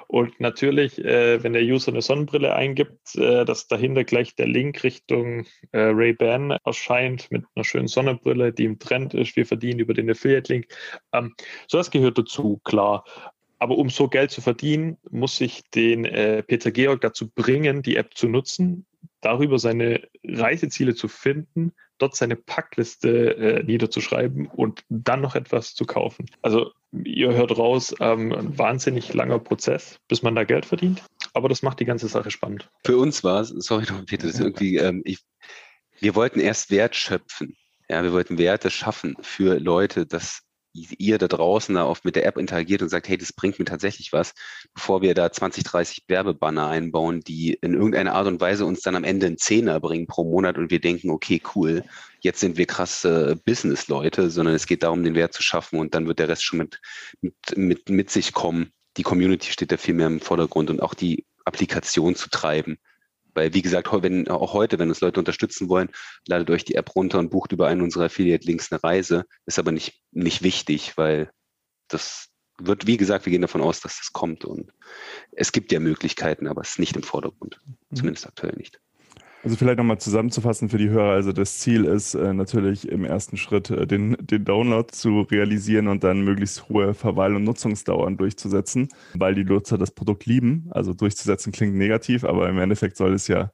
[0.06, 4.84] Und natürlich, äh, wenn der User eine Sonnenbrille eingibt, äh, dass dahinter gleich der Link
[4.84, 9.34] Richtung äh, Ray-Ban erscheint mit einer schönen Sonnenbrille, die im Trend ist.
[9.34, 10.66] Wir verdienen über den Affiliate-Link.
[11.12, 11.34] Ähm,
[11.68, 13.04] so das gehört dazu, klar.
[13.64, 17.96] Aber um so Geld zu verdienen, muss ich den äh, Peter Georg dazu bringen, die
[17.96, 18.84] App zu nutzen,
[19.22, 25.86] darüber seine Reiseziele zu finden, dort seine Packliste äh, niederzuschreiben und dann noch etwas zu
[25.86, 26.26] kaufen.
[26.42, 31.02] Also ihr hört raus, ähm, ein wahnsinnig langer Prozess, bis man da Geld verdient.
[31.32, 32.70] Aber das macht die ganze Sache spannend.
[32.84, 35.20] Für uns war es, sorry noch, Peter, das irgendwie, ähm, ich,
[36.00, 37.56] wir wollten erst Wert schöpfen.
[37.88, 40.42] Ja, wir wollten Werte schaffen für Leute, dass
[40.74, 43.64] ihr da draußen da oft mit der App interagiert und sagt, hey, das bringt mir
[43.64, 44.34] tatsächlich was,
[44.74, 48.96] bevor wir da 20, 30 Werbebanner einbauen, die in irgendeiner Art und Weise uns dann
[48.96, 51.84] am Ende einen Zehner bringen pro Monat und wir denken, okay, cool,
[52.20, 56.06] jetzt sind wir krasse Business-Leute, sondern es geht darum, den Wert zu schaffen und dann
[56.06, 56.80] wird der Rest schon mit,
[57.20, 58.72] mit, mit, mit sich kommen.
[58.96, 62.78] Die Community steht da viel mehr im Vordergrund und auch die Applikation zu treiben.
[63.34, 65.90] Weil, wie gesagt, wenn, auch heute, wenn uns Leute unterstützen wollen,
[66.26, 69.24] ladet euch die App runter und bucht über einen unserer Affiliate-Links eine Reise.
[69.46, 71.30] Ist aber nicht, nicht wichtig, weil
[71.88, 74.44] das wird, wie gesagt, wir gehen davon aus, dass das kommt.
[74.44, 74.72] Und
[75.32, 77.60] es gibt ja Möglichkeiten, aber es ist nicht im Vordergrund.
[77.64, 77.96] Mhm.
[77.96, 78.80] Zumindest aktuell nicht.
[79.44, 81.12] Also vielleicht nochmal zusammenzufassen für die Hörer.
[81.12, 85.88] Also das Ziel ist äh, natürlich im ersten Schritt äh, den, den Download zu realisieren
[85.88, 90.68] und dann möglichst hohe Verweil- und Nutzungsdauern durchzusetzen, weil die Nutzer das Produkt lieben.
[90.70, 93.50] Also durchzusetzen klingt negativ, aber im Endeffekt soll es ja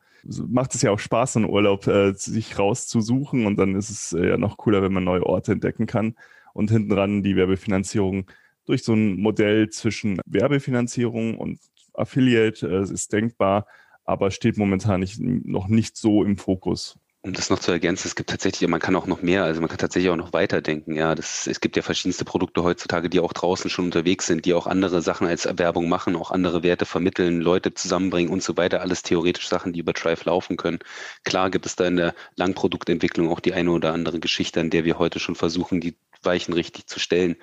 [0.49, 4.29] macht es ja auch Spaß, einen Urlaub äh, sich rauszusuchen und dann ist es äh,
[4.29, 6.15] ja noch cooler, wenn man neue Orte entdecken kann.
[6.53, 8.27] Und hinten dran die Werbefinanzierung
[8.67, 11.59] durch so ein Modell zwischen Werbefinanzierung und
[11.95, 13.67] Affiliate äh, ist denkbar,
[14.11, 16.99] aber steht momentan nicht, noch nicht so im Fokus.
[17.23, 19.69] Um das noch zu ergänzen, es gibt tatsächlich, man kann auch noch mehr, also man
[19.69, 20.95] kann tatsächlich auch noch weiterdenken.
[20.97, 24.55] Ja, das, es gibt ja verschiedenste Produkte heutzutage, die auch draußen schon unterwegs sind, die
[24.55, 28.81] auch andere Sachen als Erwerbung machen, auch andere Werte vermitteln, Leute zusammenbringen und so weiter.
[28.81, 30.79] Alles theoretisch Sachen, die über Drive laufen können.
[31.25, 34.85] Klar gibt es da in der Langproduktentwicklung auch die eine oder andere Geschichte, an der
[34.85, 37.37] wir heute schon versuchen, die Weichen richtig zu stellen.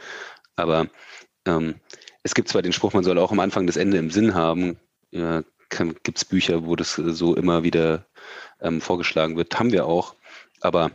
[0.55, 0.87] Aber
[1.45, 1.75] ähm,
[2.23, 4.79] es gibt zwar den Spruch, man soll auch am Anfang das Ende im Sinn haben.
[5.11, 8.05] Ja, gibt es Bücher, wo das so immer wieder
[8.61, 9.59] ähm, vorgeschlagen wird.
[9.59, 10.15] Haben wir auch.
[10.61, 10.91] Aber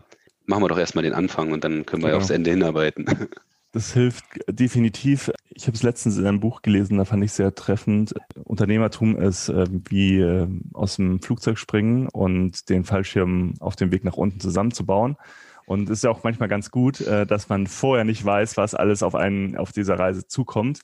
[0.47, 2.19] machen wir doch erstmal den Anfang und dann können wir genau.
[2.19, 3.07] aufs Ende hinarbeiten.
[3.75, 5.33] Das hilft definitiv.
[5.49, 8.13] Ich habe es letztens in einem Buch gelesen, da fand ich sehr treffend.
[8.45, 14.05] Unternehmertum ist äh, wie äh, aus dem Flugzeug springen und den Fallschirm auf dem Weg
[14.05, 15.17] nach unten zusammenzubauen.
[15.65, 18.75] Und es ist ja auch manchmal ganz gut, äh, dass man vorher nicht weiß, was
[18.75, 20.81] alles auf einen auf dieser Reise zukommt.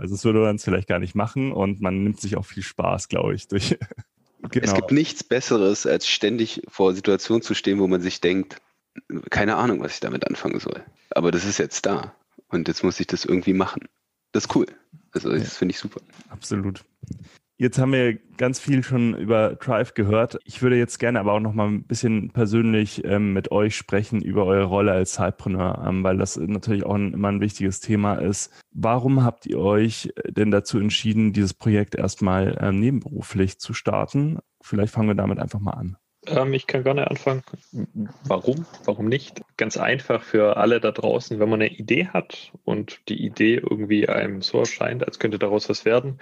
[0.00, 2.62] Also das würde man es vielleicht gar nicht machen und man nimmt sich auch viel
[2.62, 3.78] Spaß, glaube ich, durch.
[4.50, 4.64] genau.
[4.64, 8.56] Es gibt nichts Besseres, als ständig vor Situationen zu stehen, wo man sich denkt,
[9.30, 10.82] keine Ahnung, was ich damit anfangen soll.
[11.10, 12.14] Aber das ist jetzt da
[12.48, 13.88] und jetzt muss ich das irgendwie machen.
[14.32, 14.66] Das ist cool.
[15.12, 15.48] Also das ja.
[15.50, 16.00] finde ich super.
[16.28, 16.84] Absolut.
[17.60, 20.38] Jetzt haben wir ganz viel schon über Drive gehört.
[20.46, 24.22] Ich würde jetzt gerne aber auch noch mal ein bisschen persönlich ähm, mit euch sprechen
[24.22, 28.14] über eure Rolle als Sidepreneur, ähm, weil das natürlich auch ein, immer ein wichtiges Thema
[28.14, 28.50] ist.
[28.72, 34.38] Warum habt ihr euch denn dazu entschieden, dieses Projekt erstmal ähm, nebenberuflich zu starten?
[34.62, 35.98] Vielleicht fangen wir damit einfach mal an.
[36.26, 37.42] Ähm, ich kann gerne anfangen.
[38.24, 38.66] Warum?
[38.84, 39.40] Warum nicht?
[39.56, 44.08] Ganz einfach für alle da draußen, wenn man eine Idee hat und die Idee irgendwie
[44.08, 46.18] einem so erscheint, als könnte daraus was werden,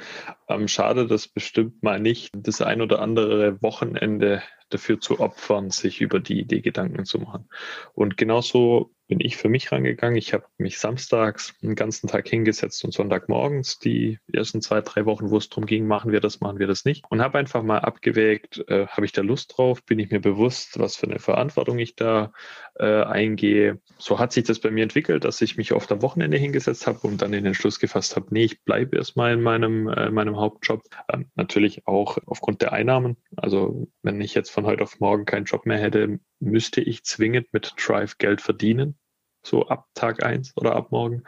[0.48, 6.00] ähm, schade das bestimmt mal nicht, das ein oder andere Wochenende dafür zu opfern, sich
[6.00, 7.48] über die Idee Gedanken zu machen.
[7.94, 10.16] Und genauso bin ich für mich rangegangen.
[10.16, 15.30] Ich habe mich samstags den ganzen Tag hingesetzt und Sonntagmorgens die ersten zwei, drei Wochen,
[15.30, 17.04] wo es darum ging, machen wir das, machen wir das nicht.
[17.08, 20.78] Und habe einfach mal abgewägt, äh, habe ich da Lust drauf, bin ich mir bewusst,
[20.78, 22.32] was für eine Verantwortung ich da
[22.78, 23.80] äh, eingehe.
[23.98, 27.06] So hat sich das bei mir entwickelt, dass ich mich oft am Wochenende hingesetzt habe
[27.06, 30.82] und dann den Schluss gefasst habe, nee, ich bleibe erstmal in meinem, äh, meinem Hauptjob.
[31.12, 33.16] Ähm, natürlich auch aufgrund der Einnahmen.
[33.36, 37.52] Also wenn ich jetzt von heute auf morgen keinen Job mehr hätte, müsste ich zwingend
[37.52, 38.98] mit Drive Geld verdienen
[39.42, 41.24] so ab Tag eins oder ab morgen.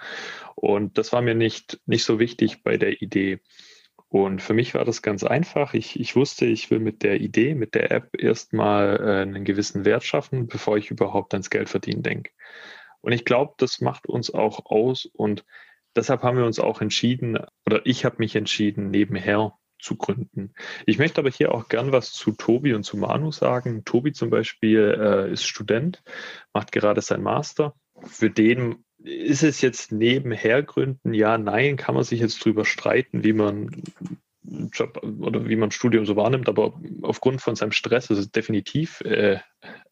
[0.54, 3.40] Und das war mir nicht, nicht so wichtig bei der Idee.
[4.10, 5.72] Und für mich war das ganz einfach.
[5.72, 9.84] Ich, ich wusste, ich will mit der Idee, mit der App erstmal äh, einen gewissen
[9.84, 12.32] Wert schaffen, bevor ich überhaupt ans Geld verdienen denke.
[13.02, 15.06] Und ich glaube, das macht uns auch aus.
[15.06, 15.44] Und
[15.94, 20.54] deshalb haben wir uns auch entschieden, oder ich habe mich entschieden, nebenher zu gründen.
[20.86, 23.84] Ich möchte aber hier auch gern was zu Tobi und zu Manu sagen.
[23.84, 26.02] Tobi zum Beispiel äh, ist Student,
[26.52, 32.04] macht gerade sein Master für den ist es jetzt nebenher gründen, ja, nein, kann man
[32.04, 33.82] sich jetzt drüber streiten, wie man
[34.72, 39.00] Job oder wie man Studium so wahrnimmt, aber aufgrund von seinem Stress ist es definitiv
[39.02, 39.38] äh,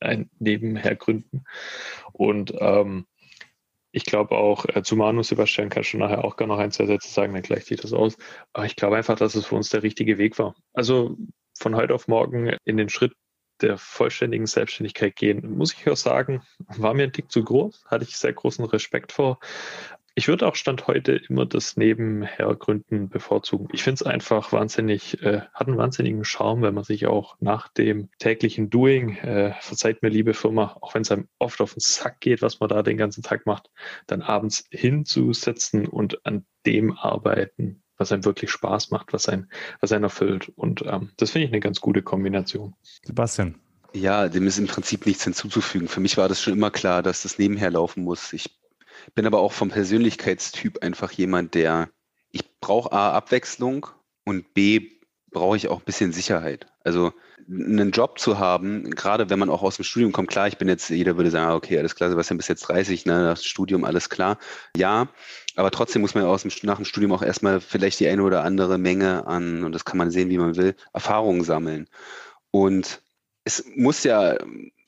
[0.01, 1.45] ein Nebenhergründen.
[2.13, 3.07] Und ähm,
[3.93, 6.87] ich glaube auch, äh, zu Manu Sebastian kannst du nachher auch gar noch ein, zwei
[6.87, 8.17] Sätze sagen, dann gleicht sich das aus.
[8.53, 10.55] Aber ich glaube einfach, dass es für uns der richtige Weg war.
[10.73, 11.17] Also
[11.59, 13.13] von heute auf morgen in den Schritt
[13.63, 16.43] der vollständigen Selbstständigkeit gehen, muss ich auch sagen,
[16.77, 19.39] war mir ein Tick zu groß, hatte ich sehr großen Respekt vor.
[20.19, 23.69] Ich würde auch Stand heute immer das Nebenhergründen bevorzugen.
[23.73, 27.69] Ich finde es einfach wahnsinnig, äh, hat einen wahnsinnigen Charme, wenn man sich auch nach
[27.69, 31.81] dem täglichen Doing, äh, verzeiht mir liebe Firma, auch wenn es einem oft auf den
[31.81, 33.71] Sack geht, was man da den ganzen Tag macht,
[34.09, 39.93] dann abends hinzusetzen und an dem arbeiten, was einem wirklich Spaß macht, was einen, was
[39.93, 40.51] einen erfüllt.
[40.57, 42.75] Und ähm, das finde ich eine ganz gute Kombination.
[43.05, 43.57] Sebastian.
[43.93, 45.89] Ja, dem ist im Prinzip nichts hinzuzufügen.
[45.89, 48.33] Für mich war das schon immer klar, dass das nebenher laufen muss.
[48.33, 48.59] Ich
[49.15, 51.91] bin aber auch vom Persönlichkeitstyp einfach jemand, der,
[52.31, 53.87] ich brauche A, Abwechslung
[54.25, 54.91] und B,
[55.31, 56.67] brauche ich auch ein bisschen Sicherheit.
[56.85, 57.13] Also
[57.49, 60.69] einen Job zu haben, gerade wenn man auch aus dem Studium kommt, klar, ich bin
[60.69, 64.11] jetzt, jeder würde sagen, okay, alles klar, Sebastian, bis jetzt 30, ne, das Studium, alles
[64.11, 64.39] klar.
[64.77, 65.09] Ja,
[65.59, 68.45] aber trotzdem muss man aus dem, nach dem Studium auch erstmal vielleicht die eine oder
[68.45, 71.89] andere Menge an, und das kann man sehen, wie man will, Erfahrungen sammeln.
[72.51, 73.03] Und
[73.45, 74.39] es muss ja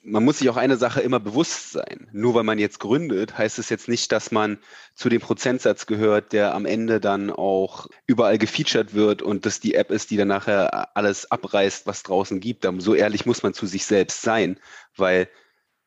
[0.03, 2.09] man muss sich auch eine Sache immer bewusst sein.
[2.13, 4.59] Nur weil man jetzt gründet, heißt es jetzt nicht, dass man
[4.95, 9.75] zu dem Prozentsatz gehört, der am Ende dann auch überall gefeatured wird und dass die
[9.75, 12.67] App ist, die dann nachher alles abreißt, was draußen gibt.
[12.79, 14.59] So ehrlich muss man zu sich selbst sein,
[14.97, 15.29] weil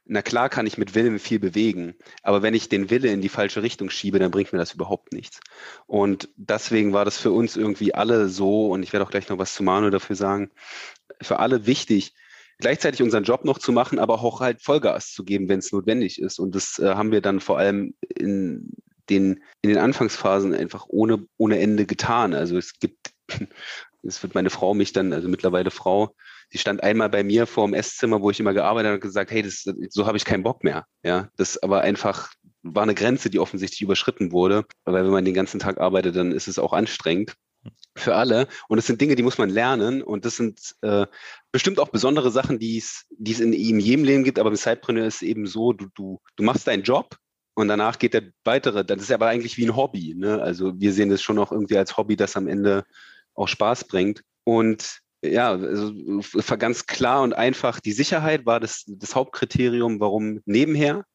[0.05, 3.29] na klar kann ich mit Willen viel bewegen, aber wenn ich den Wille in die
[3.29, 5.39] falsche Richtung schiebe, dann bringt mir das überhaupt nichts.
[5.87, 9.37] Und deswegen war das für uns irgendwie alle so, und ich werde auch gleich noch
[9.37, 10.51] was zu Manu dafür sagen,
[11.21, 12.13] für alle wichtig,
[12.59, 16.21] gleichzeitig unseren Job noch zu machen, aber auch halt Vollgas zu geben, wenn es notwendig
[16.21, 16.39] ist.
[16.39, 18.71] Und das äh, haben wir dann vor allem in
[19.09, 22.33] den, in den Anfangsphasen einfach ohne, ohne Ende getan.
[22.33, 23.13] Also es gibt,
[24.03, 26.15] es wird meine Frau mich dann, also mittlerweile Frau,
[26.53, 29.31] die stand einmal bei mir vor dem Esszimmer, wo ich immer gearbeitet habe und gesagt,
[29.31, 30.85] hey, das, so habe ich keinen Bock mehr.
[31.03, 34.65] Ja, das aber einfach war eine Grenze, die offensichtlich überschritten wurde.
[34.85, 37.35] Weil wenn man den ganzen Tag arbeitet, dann ist es auch anstrengend
[37.95, 38.47] für alle.
[38.67, 40.01] Und es sind Dinge, die muss man lernen.
[40.01, 41.07] Und das sind äh,
[41.51, 44.39] bestimmt auch besondere Sachen, die es, in, in jedem Leben gibt.
[44.39, 47.17] Aber im Sidepreneur ist es eben so, du, du, du machst deinen Job
[47.55, 48.85] und danach geht der weitere.
[48.85, 50.15] Das ist aber eigentlich wie ein Hobby.
[50.15, 50.41] Ne?
[50.41, 52.85] Also wir sehen das schon auch irgendwie als Hobby, das am Ende
[53.33, 54.23] auch Spaß bringt.
[54.45, 55.93] Und ja, also
[56.57, 61.05] ganz klar und einfach, die Sicherheit war das, das Hauptkriterium, warum nebenher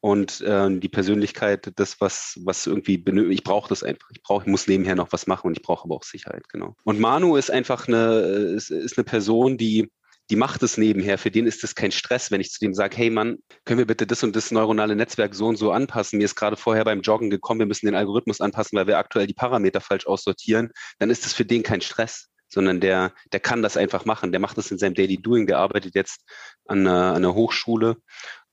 [0.00, 4.08] und äh, die Persönlichkeit, das, was, was irgendwie benötigt, ich brauche das einfach.
[4.12, 6.76] Ich brauche, ich muss nebenher noch was machen und ich brauche aber auch Sicherheit, genau.
[6.84, 8.20] Und Manu ist einfach eine,
[8.54, 9.90] ist, ist eine Person, die,
[10.30, 11.18] die macht es nebenher.
[11.18, 13.86] Für den ist das kein Stress, wenn ich zu dem sage, hey Mann, können wir
[13.86, 16.18] bitte das und das neuronale Netzwerk so und so anpassen?
[16.18, 19.26] Mir ist gerade vorher beim Joggen gekommen, wir müssen den Algorithmus anpassen, weil wir aktuell
[19.26, 20.70] die Parameter falsch aussortieren.
[21.00, 24.32] Dann ist das für den kein Stress sondern der, der kann das einfach machen.
[24.32, 26.22] Der macht das in seinem Daily Doing, der arbeitet jetzt
[26.64, 27.98] an einer, an einer Hochschule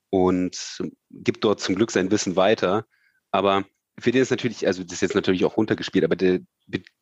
[0.10, 2.86] und gibt dort zum Glück sein Wissen weiter.
[3.32, 3.64] Aber
[3.98, 6.42] für den ist natürlich, also das ist jetzt natürlich auch runtergespielt, aber der,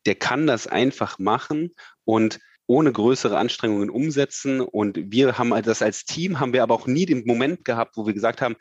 [0.06, 4.60] der kann das einfach machen und ohne größere Anstrengungen umsetzen.
[4.60, 8.06] Und wir haben das als Team, haben wir aber auch nie den Moment gehabt, wo
[8.06, 8.54] wir gesagt haben,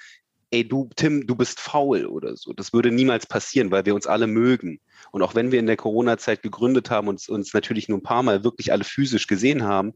[0.51, 2.53] ey du, Tim, du bist faul oder so.
[2.53, 4.79] Das würde niemals passieren, weil wir uns alle mögen.
[5.11, 8.23] Und auch wenn wir in der Corona-Zeit gegründet haben und uns natürlich nur ein paar
[8.23, 9.93] Mal wirklich alle physisch gesehen haben,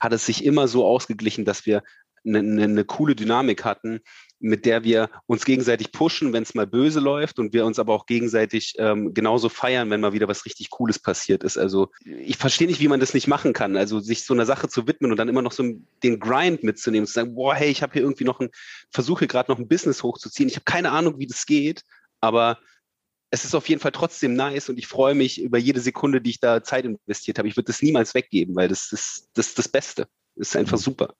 [0.00, 1.82] hat es sich immer so ausgeglichen, dass wir
[2.24, 4.00] eine, eine, eine coole Dynamik hatten,
[4.42, 7.94] mit der wir uns gegenseitig pushen, wenn es mal böse läuft und wir uns aber
[7.94, 11.56] auch gegenseitig ähm, genauso feiern, wenn mal wieder was richtig Cooles passiert ist.
[11.56, 13.76] Also ich verstehe nicht, wie man das nicht machen kann.
[13.76, 15.64] Also sich so einer Sache zu widmen und dann immer noch so
[16.02, 18.50] den Grind mitzunehmen, zu sagen, boah, hey, ich habe hier irgendwie noch ein,
[18.90, 20.48] versuche gerade noch ein Business hochzuziehen.
[20.48, 21.84] Ich habe keine Ahnung, wie das geht,
[22.20, 22.58] aber
[23.30, 26.30] es ist auf jeden Fall trotzdem nice und ich freue mich über jede Sekunde, die
[26.30, 27.48] ich da Zeit investiert habe.
[27.48, 30.08] Ich würde das niemals weggeben, weil das ist das, das Beste.
[30.34, 31.14] Das ist einfach super.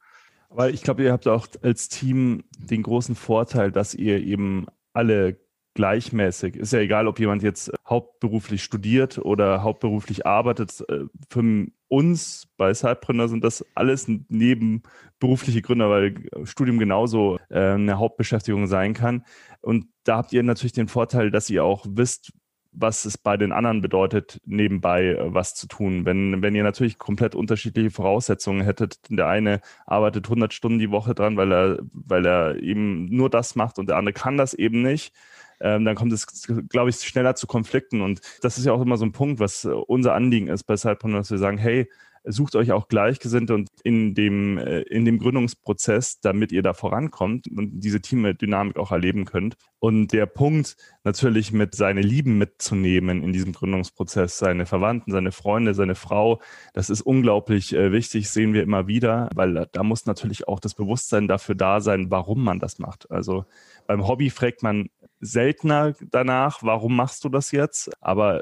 [0.55, 5.38] Weil ich glaube, ihr habt auch als Team den großen Vorteil, dass ihr eben alle
[5.74, 6.57] gleichmäßig.
[6.57, 10.84] Ist ja egal, ob jemand jetzt hauptberuflich studiert oder hauptberuflich arbeitet.
[10.88, 17.98] Äh, für uns bei Sidepreneur sind das alles nebenberufliche Gründer, weil Studium genauso äh, eine
[17.98, 19.24] Hauptbeschäftigung sein kann.
[19.61, 22.32] Und da habt ihr natürlich den Vorteil, dass ihr auch wisst,
[22.72, 26.04] was es bei den anderen bedeutet, nebenbei äh, was zu tun.
[26.04, 31.14] Wenn, wenn ihr natürlich komplett unterschiedliche Voraussetzungen hättet, der eine arbeitet 100 Stunden die Woche
[31.14, 34.82] dran, weil er, weil er eben nur das macht und der andere kann das eben
[34.82, 35.14] nicht,
[35.60, 36.26] ähm, dann kommt es,
[36.68, 38.00] glaube ich, schneller zu Konflikten.
[38.00, 41.20] Und das ist ja auch immer so ein Punkt, was unser Anliegen ist bei Sidepreneur,
[41.20, 41.88] dass wir sagen, hey,
[42.24, 47.48] sucht euch auch Gleichgesinnte und in dem, äh, in dem Gründungsprozess, damit ihr da vorankommt
[47.48, 49.56] und diese Teamdynamik auch erleben könnt.
[49.78, 55.74] Und der Punkt, natürlich mit seine Lieben mitzunehmen in diesem Gründungsprozess, seine Verwandten, seine Freunde,
[55.74, 56.40] seine Frau,
[56.72, 60.74] das ist unglaublich äh, wichtig, sehen wir immer wieder, weil da muss natürlich auch das
[60.74, 63.10] Bewusstsein dafür da sein, warum man das macht.
[63.10, 63.44] Also
[63.86, 64.88] beim Hobby fragt man
[65.20, 67.90] seltener danach, warum machst du das jetzt?
[68.00, 68.40] Aber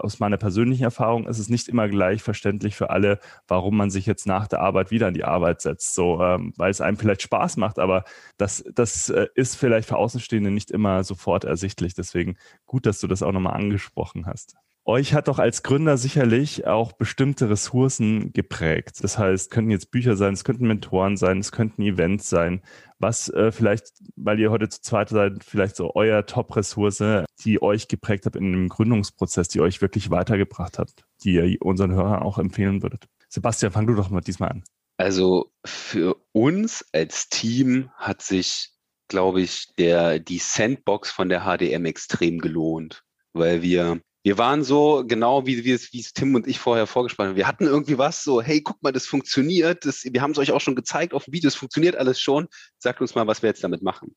[0.00, 4.06] aus meiner persönlichen Erfahrung ist es nicht immer gleich verständlich für alle, warum man sich
[4.06, 7.22] jetzt nach der Arbeit wieder an die Arbeit setzt, so ähm, weil es einem vielleicht
[7.22, 8.04] Spaß macht, aber
[8.36, 11.94] das, das äh, ist vielleicht für Außenstehende nicht immer sofort ersichtlich.
[11.94, 12.36] Deswegen
[12.66, 14.56] gut, dass du das auch nochmal angesprochen hast.
[14.90, 19.04] Euch hat doch als Gründer sicherlich auch bestimmte Ressourcen geprägt.
[19.04, 22.60] Das heißt, könnten jetzt Bücher sein, es könnten Mentoren sein, es könnten Events sein.
[22.98, 27.86] Was äh, vielleicht, weil ihr heute zu zweit seid, vielleicht so euer Top-Ressource, die euch
[27.86, 30.90] geprägt hat in dem Gründungsprozess, die euch wirklich weitergebracht hat,
[31.22, 33.04] die ihr unseren Hörern auch empfehlen würdet.
[33.28, 34.64] Sebastian, fang du doch mal diesmal an.
[34.96, 38.70] Also für uns als Team hat sich,
[39.06, 45.02] glaube ich, der, die Sandbox von der HDM extrem gelohnt, weil wir wir waren so
[45.06, 47.36] genau wie, wie, es, wie es Tim und ich vorher vorgesprochen haben.
[47.36, 49.86] Wir hatten irgendwie was so, hey, guck mal, das funktioniert.
[49.86, 52.48] Das, wir haben es euch auch schon gezeigt auf dem Video, es funktioniert alles schon.
[52.78, 54.14] Sagt uns mal, was wir jetzt damit machen.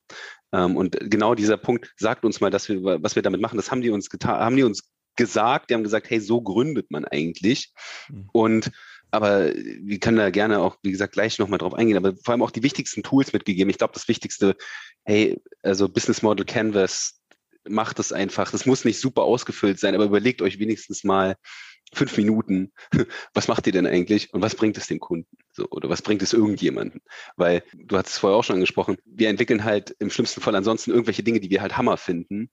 [0.52, 3.56] Ähm, und genau dieser Punkt sagt uns mal, dass wir, was wir damit machen.
[3.56, 5.70] Das haben die uns getan, haben die uns gesagt.
[5.70, 7.72] Die haben gesagt, hey, so gründet man eigentlich.
[8.08, 8.28] Mhm.
[8.32, 8.70] Und
[9.10, 12.42] aber wir können da gerne auch, wie gesagt, gleich nochmal drauf eingehen, aber vor allem
[12.42, 13.70] auch die wichtigsten Tools mitgegeben.
[13.70, 14.56] Ich glaube, das Wichtigste,
[15.04, 17.20] hey, also Business Model Canvas,
[17.68, 18.50] macht es einfach.
[18.50, 21.36] Das muss nicht super ausgefüllt sein, aber überlegt euch wenigstens mal
[21.92, 22.72] fünf Minuten,
[23.34, 25.36] was macht ihr denn eigentlich und was bringt es dem Kunden?
[25.52, 27.00] So, oder was bringt es irgendjemanden?
[27.36, 30.90] Weil du hast es vorher auch schon angesprochen, wir entwickeln halt im schlimmsten Fall ansonsten
[30.90, 32.50] irgendwelche Dinge, die wir halt Hammer finden,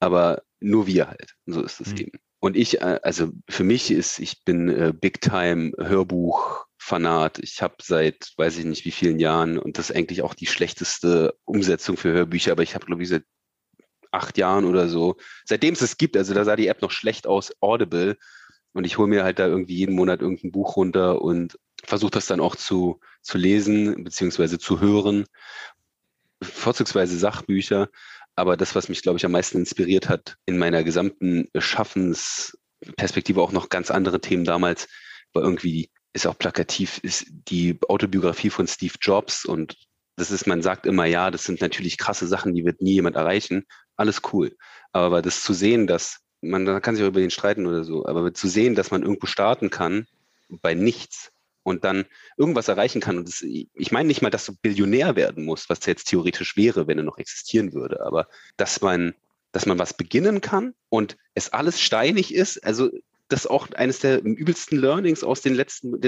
[0.00, 1.34] aber nur wir halt.
[1.46, 1.98] Und so ist es mhm.
[1.98, 2.18] eben.
[2.40, 7.38] Und ich, äh, also für mich ist, ich bin äh, Big Time Hörbuch Fanat.
[7.38, 10.46] Ich habe seit, weiß ich nicht wie vielen Jahren, und das ist eigentlich auch die
[10.46, 13.24] schlechteste Umsetzung für Hörbücher, aber ich habe, glaube ich, seit
[14.10, 17.26] acht Jahren oder so, seitdem es es gibt, also da sah die App noch schlecht
[17.26, 18.16] aus, Audible.
[18.72, 22.26] Und ich hole mir halt da irgendwie jeden Monat irgendein Buch runter und versuche das
[22.26, 25.26] dann auch zu, zu lesen beziehungsweise zu hören.
[26.42, 27.88] Vorzugsweise Sachbücher.
[28.36, 33.52] Aber das, was mich, glaube ich, am meisten inspiriert hat in meiner gesamten Schaffensperspektive, auch
[33.52, 34.86] noch ganz andere Themen damals,
[35.32, 39.76] war irgendwie, ist auch plakativ, ist die Autobiografie von Steve Jobs und
[40.16, 43.16] das ist, man sagt immer, ja, das sind natürlich krasse Sachen, die wird nie jemand
[43.16, 43.64] erreichen
[44.00, 44.56] alles cool.
[44.92, 48.06] Aber das zu sehen, dass man, da kann sich auch über den streiten oder so,
[48.06, 50.06] aber zu sehen, dass man irgendwo starten kann
[50.48, 51.32] bei nichts
[51.62, 53.18] und dann irgendwas erreichen kann.
[53.18, 56.86] Und das, ich meine nicht mal, dass du Billionär werden musst, was jetzt theoretisch wäre,
[56.86, 58.26] wenn er noch existieren würde, aber
[58.56, 59.14] dass man,
[59.52, 62.90] dass man was beginnen kann und es alles steinig ist, also
[63.28, 66.00] das ist auch eines der übelsten Learnings aus den letzten,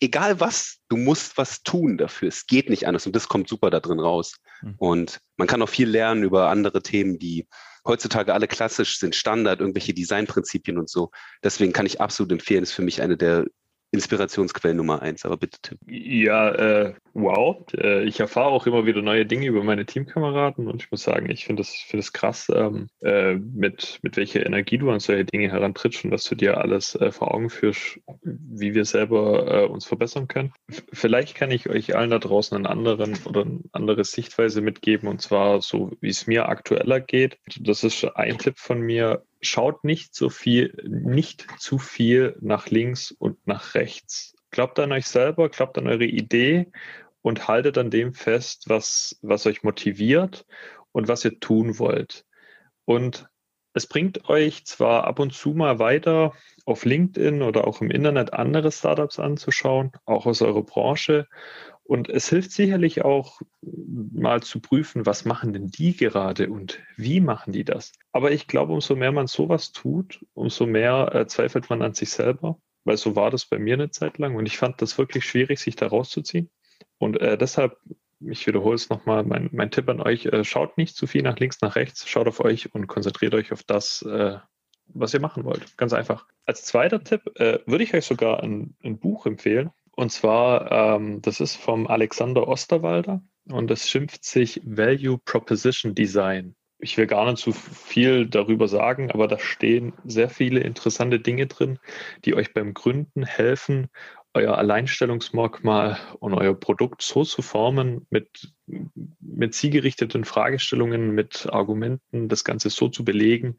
[0.00, 2.28] egal was, du musst was tun dafür.
[2.28, 4.36] Es geht nicht anders und das kommt super da drin raus.
[4.62, 4.74] Mhm.
[4.78, 7.46] Und man kann auch viel lernen über andere Themen, die
[7.86, 11.10] heutzutage alle klassisch sind, Standard, irgendwelche Designprinzipien und so.
[11.42, 13.46] Deswegen kann ich absolut empfehlen, ist für mich eine der
[13.92, 15.24] Inspirationsquelle Nummer eins.
[15.24, 15.78] Aber bitte, Tim.
[15.86, 17.64] Ja, äh, wow.
[17.74, 21.30] Äh, ich erfahre auch immer wieder neue Dinge über meine Teamkameraden und ich muss sagen,
[21.30, 25.50] ich finde es find krass, ähm, äh, mit, mit welcher Energie du an solche Dinge
[25.50, 29.86] herantrittst und was du dir alles äh, vor Augen führst, wie wir selber äh, uns
[29.86, 30.52] verbessern können.
[30.68, 35.08] F vielleicht kann ich euch allen da draußen einen anderen oder eine andere Sichtweise mitgeben
[35.08, 37.38] und zwar so, wie es mir aktueller geht.
[37.60, 43.12] Das ist ein Tipp von mir schaut nicht so viel, nicht zu viel nach links
[43.12, 44.34] und nach rechts.
[44.50, 46.70] Glaubt an euch selber, glaubt an eure Idee
[47.22, 50.46] und haltet an dem fest, was, was euch motiviert
[50.92, 52.24] und was ihr tun wollt.
[52.84, 53.28] Und
[53.74, 56.32] es bringt euch zwar ab und zu mal weiter,
[56.64, 61.28] auf LinkedIn oder auch im Internet andere Startups anzuschauen, auch aus eurer Branche.
[61.86, 67.20] Und es hilft sicherlich auch mal zu prüfen, was machen denn die gerade und wie
[67.20, 67.92] machen die das.
[68.10, 72.10] Aber ich glaube, umso mehr man sowas tut, umso mehr äh, zweifelt man an sich
[72.10, 75.24] selber, weil so war das bei mir eine Zeit lang und ich fand das wirklich
[75.24, 76.50] schwierig, sich da rauszuziehen.
[76.98, 77.78] Und äh, deshalb,
[78.18, 81.38] ich wiederhole es nochmal, mein, mein Tipp an euch, äh, schaut nicht zu viel nach
[81.38, 84.38] links, nach rechts, schaut auf euch und konzentriert euch auf das, äh,
[84.88, 85.76] was ihr machen wollt.
[85.76, 86.26] Ganz einfach.
[86.46, 89.70] Als zweiter Tipp äh, würde ich euch sogar ein, ein Buch empfehlen.
[89.96, 96.54] Und zwar, ähm, das ist vom Alexander Osterwalder und das schimpft sich Value Proposition Design.
[96.78, 101.46] Ich will gar nicht zu viel darüber sagen, aber da stehen sehr viele interessante Dinge
[101.46, 101.78] drin,
[102.26, 103.88] die euch beim Gründen helfen,
[104.34, 112.44] euer Alleinstellungsmerkmal und euer Produkt so zu formen, mit, mit zielgerichteten Fragestellungen, mit Argumenten, das
[112.44, 113.56] Ganze so zu belegen,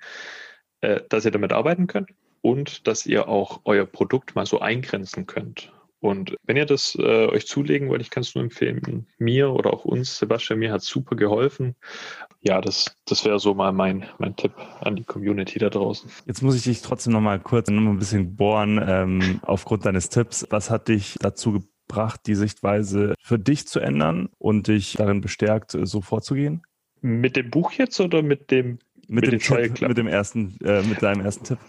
[0.82, 2.12] äh, dass ihr damit arbeiten könnt
[2.42, 5.74] und dass ihr auch euer Produkt mal so eingrenzen könnt.
[6.00, 9.74] Und wenn ihr das äh, euch zulegen wollt, ich kann es nur empfehlen, mir oder
[9.74, 11.76] auch uns, Sebastian, mir hat super geholfen.
[12.42, 16.10] Ja, das, das wäre so mal mein, mein Tipp an die Community da draußen.
[16.28, 19.86] Jetzt muss ich dich trotzdem noch mal kurz noch mal ein bisschen bohren ähm, aufgrund
[19.86, 20.46] deines Tipps.
[20.52, 25.76] Was hat dich dazu gebracht, die Sichtweise für dich zu ändern und dich darin bestärkt,
[25.82, 26.62] so vorzugehen?
[27.02, 30.84] Mit dem Buch jetzt oder mit dem mit, mit dem Tipp, mit dem ersten, äh,
[30.84, 31.60] mit deinem ersten Tipp?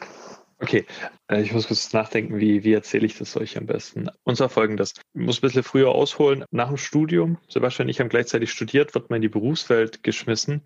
[0.60, 0.86] Okay,
[1.30, 4.08] äh, ich muss kurz nachdenken, wie, wie erzähle ich das euch am besten.
[4.24, 4.94] Und zwar folgendes.
[5.14, 6.44] Ich muss ein bisschen früher ausholen.
[6.50, 10.64] Nach dem Studium, Sebastian und ich haben gleichzeitig studiert, wird man in die Berufswelt geschmissen.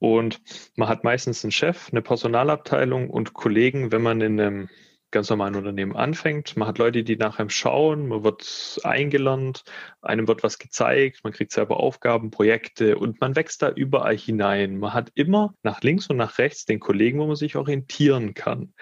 [0.00, 0.40] Und
[0.74, 4.68] man hat meistens einen Chef, eine Personalabteilung und Kollegen, wenn man in einem
[5.10, 6.56] ganz normalen Unternehmen anfängt.
[6.56, 9.62] Man hat Leute, die nach einem schauen, man wird eingelernt,
[10.02, 14.78] einem wird was gezeigt, man kriegt selber Aufgaben, Projekte und man wächst da überall hinein.
[14.78, 18.74] Man hat immer nach links und nach rechts den Kollegen, wo man sich orientieren kann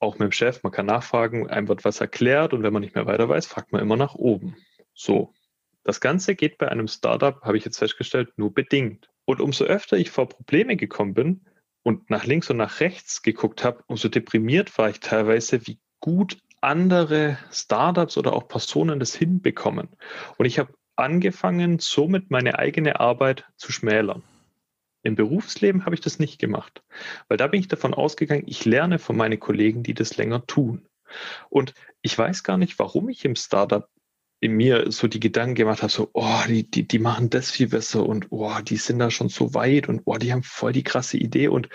[0.00, 2.94] auch mit dem Chef, man kann nachfragen, einem wird was erklärt und wenn man nicht
[2.94, 4.56] mehr weiter weiß, fragt man immer nach oben.
[4.94, 5.32] So.
[5.84, 9.08] Das Ganze geht bei einem Startup, habe ich jetzt festgestellt, nur bedingt.
[9.24, 11.46] Und umso öfter ich vor Probleme gekommen bin
[11.82, 16.38] und nach links und nach rechts geguckt habe, umso deprimiert war ich teilweise, wie gut
[16.60, 19.88] andere Startups oder auch Personen das hinbekommen.
[20.36, 24.22] Und ich habe angefangen, somit meine eigene Arbeit zu schmälern.
[25.02, 26.82] Im Berufsleben habe ich das nicht gemacht,
[27.28, 30.86] weil da bin ich davon ausgegangen, ich lerne von meinen Kollegen, die das länger tun.
[31.48, 33.88] Und ich weiß gar nicht, warum ich im Startup
[34.40, 37.68] in mir so die Gedanken gemacht habe, so, oh, die, die, die machen das viel
[37.68, 40.82] besser und oh, die sind da schon so weit und oh, die haben voll die
[40.82, 41.68] krasse Idee und,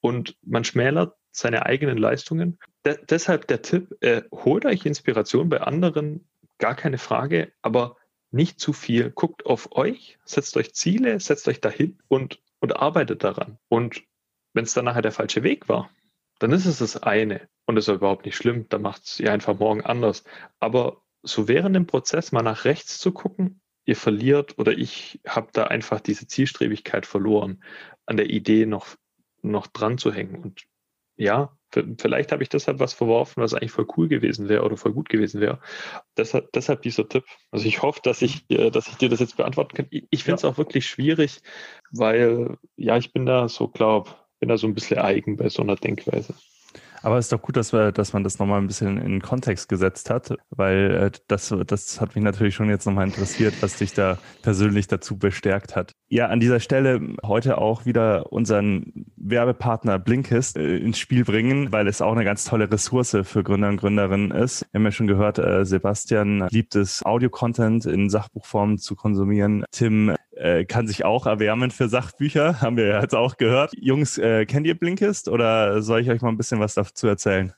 [0.00, 2.58] und man schmälert seine eigenen Leistungen.
[2.84, 6.28] De deshalb der Tipp, äh, holt euch Inspiration bei anderen,
[6.58, 7.96] gar keine Frage, aber
[8.30, 9.10] nicht zu viel.
[9.10, 13.58] Guckt auf euch, setzt euch Ziele, setzt euch dahin und und arbeitet daran.
[13.68, 14.04] Und
[14.52, 15.90] wenn es dann nachher der falsche Weg war,
[16.38, 17.48] dann ist es das eine.
[17.66, 20.24] Und das ist überhaupt nicht schlimm, dann macht es ihr einfach morgen anders.
[20.58, 25.48] Aber so während dem Prozess mal nach rechts zu gucken, ihr verliert oder ich habe
[25.52, 27.62] da einfach diese Zielstrebigkeit verloren,
[28.06, 28.96] an der Idee noch,
[29.42, 30.42] noch dran zu hängen.
[30.42, 30.64] Und
[31.16, 31.56] ja,
[31.98, 35.08] vielleicht habe ich deshalb was verworfen, was eigentlich voll cool gewesen wäre oder voll gut
[35.08, 35.60] gewesen wäre.
[36.16, 37.24] Deshalb, deshalb dieser Tipp.
[37.50, 39.86] Also ich hoffe, dass ich, äh, dass ich dir das jetzt beantworten kann.
[39.90, 40.50] Ich finde es ja.
[40.50, 41.40] auch wirklich schwierig,
[41.90, 44.10] weil ja, ich bin da so, glaube,
[44.40, 46.34] bin da so ein bisschen eigen bei so einer Denkweise.
[47.02, 49.68] Aber es ist doch gut, dass, wir, dass man das nochmal ein bisschen in Kontext
[49.68, 53.94] gesetzt hat, weil äh, das, das hat mich natürlich schon jetzt nochmal interessiert, was dich
[53.94, 55.92] da persönlich dazu bestärkt hat.
[56.08, 61.88] Ja, an dieser Stelle heute auch wieder unseren Werbepartner Blinkist äh, ins Spiel bringen, weil
[61.88, 64.66] es auch eine ganz tolle Ressource für Gründer und Gründerinnen ist.
[64.72, 69.64] Wir haben ja schon gehört, äh, Sebastian liebt es, Audio-Content in Sachbuchform zu konsumieren.
[69.70, 73.72] Tim äh, kann sich auch erwärmen für Sachbücher, haben wir ja jetzt auch gehört.
[73.78, 77.52] Jungs, äh, kennt ihr Blinkist oder soll ich euch mal ein bisschen was dazu erzählen?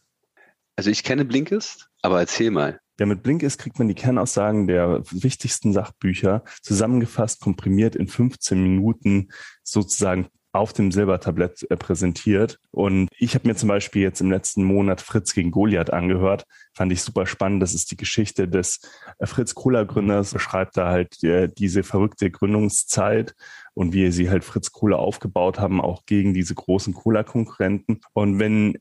[0.76, 2.80] Also ich kenne Blinkist, aber erzähl mal.
[2.99, 9.28] Ja, mit Blinkist kriegt man die Kernaussagen der wichtigsten Sachbücher zusammengefasst, komprimiert in 15 Minuten
[9.62, 12.59] sozusagen auf dem Silbertablett äh, präsentiert.
[12.70, 16.46] Und ich habe mir zum Beispiel jetzt im letzten Monat Fritz gegen Goliath angehört.
[16.74, 17.62] Fand ich super spannend.
[17.62, 18.80] Das ist die Geschichte des
[19.18, 20.32] äh, Fritz Kohler Gründers.
[20.32, 23.34] Beschreibt da halt äh, diese verrückte Gründungszeit
[23.74, 28.00] und wie sie halt Fritz Kohler aufgebaut haben, auch gegen diese großen Cola-Konkurrenten.
[28.12, 28.78] Und wenn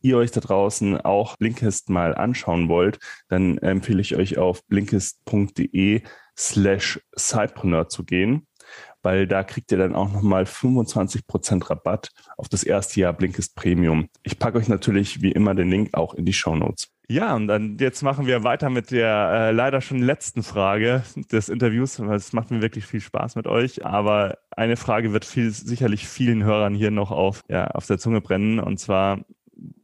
[0.00, 2.98] ihr euch da draußen auch Blinkist mal anschauen wollt,
[3.28, 6.02] dann empfehle ich euch auf blinkist.de
[6.36, 8.46] slash Cypreneur zu gehen
[9.02, 14.08] weil da kriegt ihr dann auch nochmal 25% Rabatt auf das erste Jahr Blinkist Premium.
[14.22, 16.92] Ich packe euch natürlich wie immer den Link auch in die Show Notes.
[17.08, 21.48] Ja, und dann jetzt machen wir weiter mit der äh, leider schon letzten Frage des
[21.48, 21.98] Interviews.
[21.98, 26.44] Es macht mir wirklich viel Spaß mit euch, aber eine Frage wird viel, sicherlich vielen
[26.44, 28.60] Hörern hier noch auf, ja, auf der Zunge brennen.
[28.60, 29.18] Und zwar,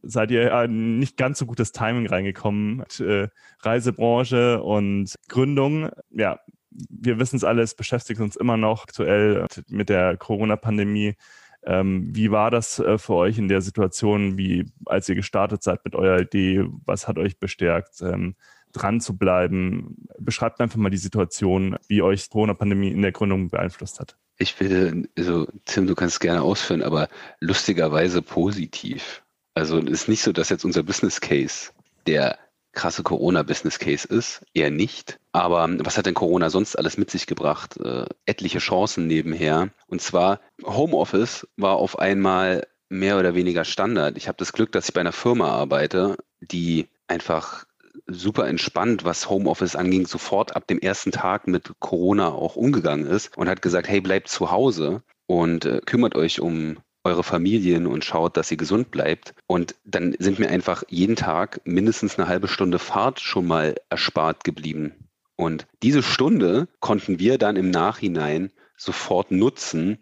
[0.01, 3.27] seid ihr äh, nicht ganz so gutes Timing reingekommen mit äh,
[3.61, 5.89] Reisebranche und Gründung.
[6.09, 6.39] Ja,
[6.71, 11.15] wir wissen es alles, beschäftigt uns immer noch aktuell mit der Corona-Pandemie.
[11.63, 15.83] Ähm, wie war das äh, für euch in der Situation, wie als ihr gestartet seid
[15.83, 16.65] mit eurer Idee?
[16.85, 18.01] Was hat euch bestärkt?
[18.01, 18.35] Ähm,
[18.71, 20.07] dran zu bleiben.
[20.19, 24.15] Beschreibt einfach mal die Situation, wie euch Corona-Pandemie in der Gründung beeinflusst hat.
[24.37, 27.09] Ich will, also Tim, du kannst gerne ausführen, aber
[27.39, 29.23] lustigerweise positiv.
[29.53, 31.71] Also es ist nicht so, dass jetzt unser Business Case
[32.07, 32.37] der
[32.71, 35.19] krasse Corona-Business Case ist, eher nicht.
[35.31, 37.77] Aber was hat denn Corona sonst alles mit sich gebracht?
[37.77, 39.69] Äh, etliche Chancen nebenher.
[39.87, 44.17] Und zwar Homeoffice war auf einmal mehr oder weniger Standard.
[44.17, 47.65] Ich habe das Glück, dass ich bei einer Firma arbeite, die einfach
[48.07, 53.37] super entspannt, was Homeoffice anging, sofort ab dem ersten Tag mit Corona auch umgegangen ist
[53.37, 58.03] und hat gesagt, hey, bleibt zu Hause und äh, kümmert euch um eure Familien und
[58.05, 59.33] schaut, dass ihr gesund bleibt.
[59.47, 64.43] Und dann sind mir einfach jeden Tag mindestens eine halbe Stunde Fahrt schon mal erspart
[64.43, 64.93] geblieben.
[65.35, 69.99] Und diese Stunde konnten wir dann im Nachhinein sofort nutzen,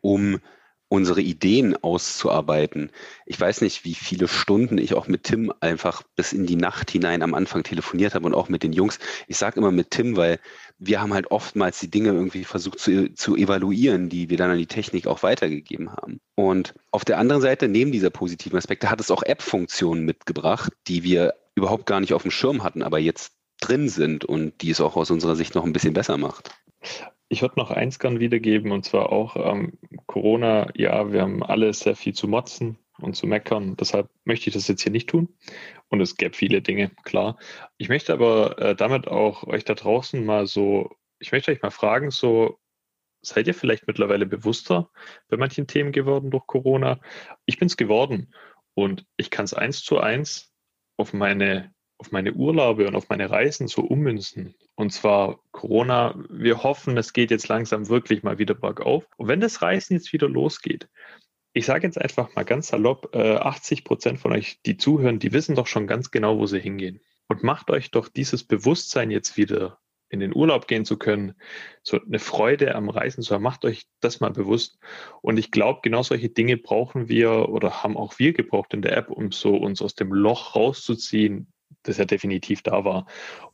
[0.00, 0.40] um
[0.88, 2.90] unsere Ideen auszuarbeiten.
[3.26, 6.90] Ich weiß nicht, wie viele Stunden ich auch mit Tim einfach bis in die Nacht
[6.90, 8.98] hinein am Anfang telefoniert habe und auch mit den Jungs.
[9.26, 10.38] Ich sage immer mit Tim, weil
[10.78, 14.58] wir haben halt oftmals die Dinge irgendwie versucht zu, zu evaluieren, die wir dann an
[14.58, 16.20] die Technik auch weitergegeben haben.
[16.36, 21.02] Und auf der anderen Seite, neben dieser positiven Aspekte, hat es auch App-Funktionen mitgebracht, die
[21.02, 24.80] wir überhaupt gar nicht auf dem Schirm hatten, aber jetzt drin sind und die es
[24.80, 26.50] auch aus unserer Sicht noch ein bisschen besser macht.
[27.28, 30.68] Ich würde noch eins gern wiedergeben, und zwar auch ähm, Corona.
[30.74, 33.76] Ja, wir haben alle sehr viel zu motzen und zu meckern.
[33.76, 35.34] Deshalb möchte ich das jetzt hier nicht tun.
[35.88, 37.36] Und es gäbe viele Dinge, klar.
[37.78, 41.70] Ich möchte aber äh, damit auch euch da draußen mal so, ich möchte euch mal
[41.70, 42.58] fragen, so,
[43.22, 44.90] seid ihr vielleicht mittlerweile bewusster
[45.28, 47.00] bei manchen Themen geworden durch Corona?
[47.44, 48.32] Ich bin es geworden
[48.74, 50.52] und ich kann es eins zu eins
[50.96, 54.54] auf meine auf meine Urlaube und auf meine Reisen so ummünzen.
[54.74, 59.04] Und zwar Corona, wir hoffen, es geht jetzt langsam wirklich mal wieder bergauf.
[59.16, 60.88] Und wenn das Reisen jetzt wieder losgeht,
[61.52, 65.32] ich sage jetzt einfach mal ganz salopp, 80 äh, Prozent von euch, die zuhören, die
[65.32, 67.00] wissen doch schon ganz genau, wo sie hingehen.
[67.28, 69.78] Und macht euch doch dieses Bewusstsein jetzt wieder
[70.08, 71.34] in den Urlaub gehen zu können,
[71.82, 74.78] so eine Freude am Reisen zu haben, macht euch das mal bewusst.
[75.20, 78.96] Und ich glaube, genau solche Dinge brauchen wir oder haben auch wir gebraucht in der
[78.96, 81.52] App, um so uns aus dem Loch rauszuziehen,
[81.82, 83.06] das ja definitiv da war.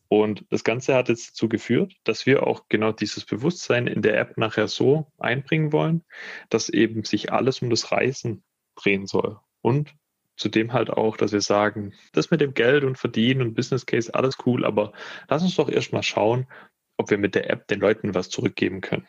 [0.09, 4.19] Und das Ganze hat jetzt dazu geführt, dass wir auch genau dieses Bewusstsein in der
[4.19, 6.05] App nachher so einbringen wollen,
[6.51, 8.43] dass eben sich alles um das Reisen
[8.77, 9.39] drehen soll.
[9.63, 9.95] Und
[10.37, 14.15] zudem halt auch, dass wir sagen, das mit dem Geld und Verdienen und Business Case,
[14.15, 14.93] alles cool, aber
[15.29, 16.47] lass uns doch erstmal schauen,
[16.97, 19.07] ob wir mit der App den Leuten was zurückgeben können.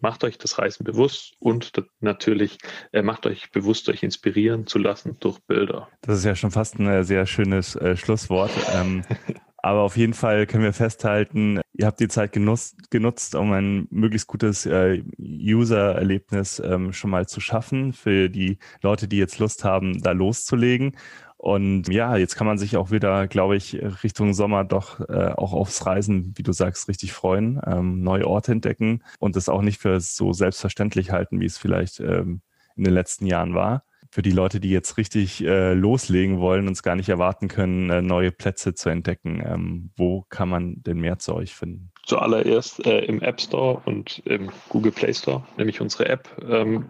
[0.00, 2.58] Macht euch das Reisen bewusst und natürlich
[2.92, 5.88] äh, macht euch bewusst, euch inspirieren zu lassen durch Bilder.
[6.02, 8.50] Das ist ja schon fast ein äh, sehr schönes äh, Schlusswort.
[8.74, 9.04] Ähm,
[9.62, 13.86] aber auf jeden Fall können wir festhalten, ihr habt die Zeit genutzt, genutzt um ein
[13.90, 19.64] möglichst gutes äh, User-Erlebnis ähm, schon mal zu schaffen für die Leute, die jetzt Lust
[19.64, 20.96] haben, da loszulegen.
[21.42, 23.74] Und ja, jetzt kann man sich auch wieder, glaube ich,
[24.04, 28.52] Richtung Sommer doch äh, auch aufs Reisen, wie du sagst, richtig freuen, ähm, neue Orte
[28.52, 32.42] entdecken und es auch nicht für so selbstverständlich halten, wie es vielleicht ähm,
[32.76, 33.84] in den letzten Jahren war.
[34.10, 37.88] Für die Leute, die jetzt richtig äh, loslegen wollen und es gar nicht erwarten können,
[37.88, 41.90] äh, neue Plätze zu entdecken, ähm, wo kann man denn mehr zu euch finden?
[42.04, 46.28] Zuallererst äh, im App Store und im Google Play Store, nämlich unsere App.
[46.46, 46.84] Ähm,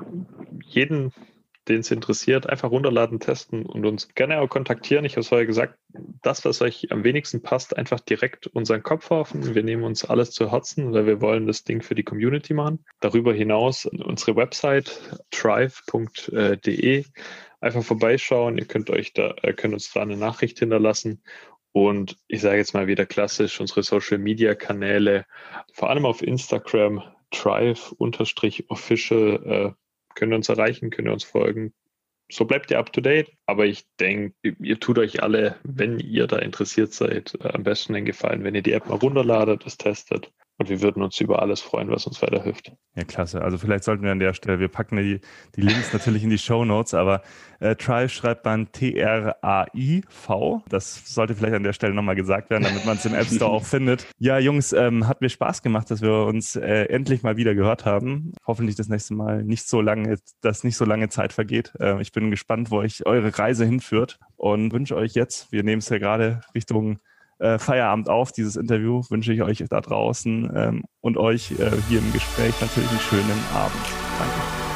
[0.64, 1.12] jeden
[1.70, 5.04] den es interessiert, einfach runterladen, testen und uns gerne auch kontaktieren.
[5.04, 5.78] Ich habe es vorher gesagt,
[6.22, 9.54] das, was euch am wenigsten passt, einfach direkt unseren Kopf werfen.
[9.54, 12.84] Wir nehmen uns alles zu Herzen, weil wir wollen das Ding für die Community machen.
[13.00, 15.00] Darüber hinaus unsere Website
[15.30, 17.04] thrive.de
[17.60, 18.58] einfach vorbeischauen.
[18.58, 21.22] Ihr könnt euch da, könnt uns da eine Nachricht hinterlassen.
[21.72, 25.26] Und ich sage jetzt mal wieder klassisch, unsere Social Media Kanäle,
[25.72, 29.72] vor allem auf Instagram, Drive-Official, äh,
[30.14, 31.72] könnt uns erreichen, könnt uns folgen.
[32.30, 33.32] So bleibt ihr up to date.
[33.46, 37.94] Aber ich denke, ihr tut euch alle, wenn ihr da interessiert seid, äh, am besten
[37.94, 41.40] den Gefallen, wenn ihr die App mal runterladet, es testet und wir würden uns über
[41.40, 42.72] alles freuen, was uns weiterhilft.
[42.94, 43.40] Ja, klasse.
[43.40, 45.22] Also vielleicht sollten wir an der Stelle, wir packen die,
[45.56, 47.22] die Links natürlich in die Show Notes, aber
[47.60, 50.62] äh, Trive schreibt man T-R-A-I-V.
[50.68, 53.50] Das sollte vielleicht an der Stelle nochmal gesagt werden, damit man es im App Store
[53.50, 54.06] auch findet.
[54.18, 57.86] Ja, Jungs, ähm, hat mir Spaß gemacht, dass wir uns äh, endlich mal wieder gehört
[57.86, 58.34] haben.
[58.46, 61.72] Hoffentlich das nächste Mal nicht so lange, dass nicht so lange Zeit vergeht.
[61.80, 65.78] Äh, ich bin gespannt, wo euch eure Reise hinführt und wünsche euch jetzt, wir nehmen
[65.78, 66.98] es ja gerade Richtung
[67.40, 71.98] äh, Feierabend auf, dieses Interview, wünsche ich euch da draußen ähm, und euch äh, hier
[71.98, 73.80] im Gespräch natürlich einen schönen Abend.
[74.18, 74.70] Danke.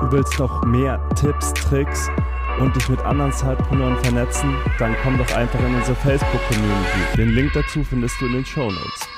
[0.00, 2.10] Du willst noch mehr Tipps, Tricks
[2.58, 4.52] und dich mit anderen Zeitpreneuren vernetzen?
[4.78, 7.16] Dann komm doch einfach in unsere Facebook-Community.
[7.16, 9.08] Den Link dazu findest du in den Show Notes.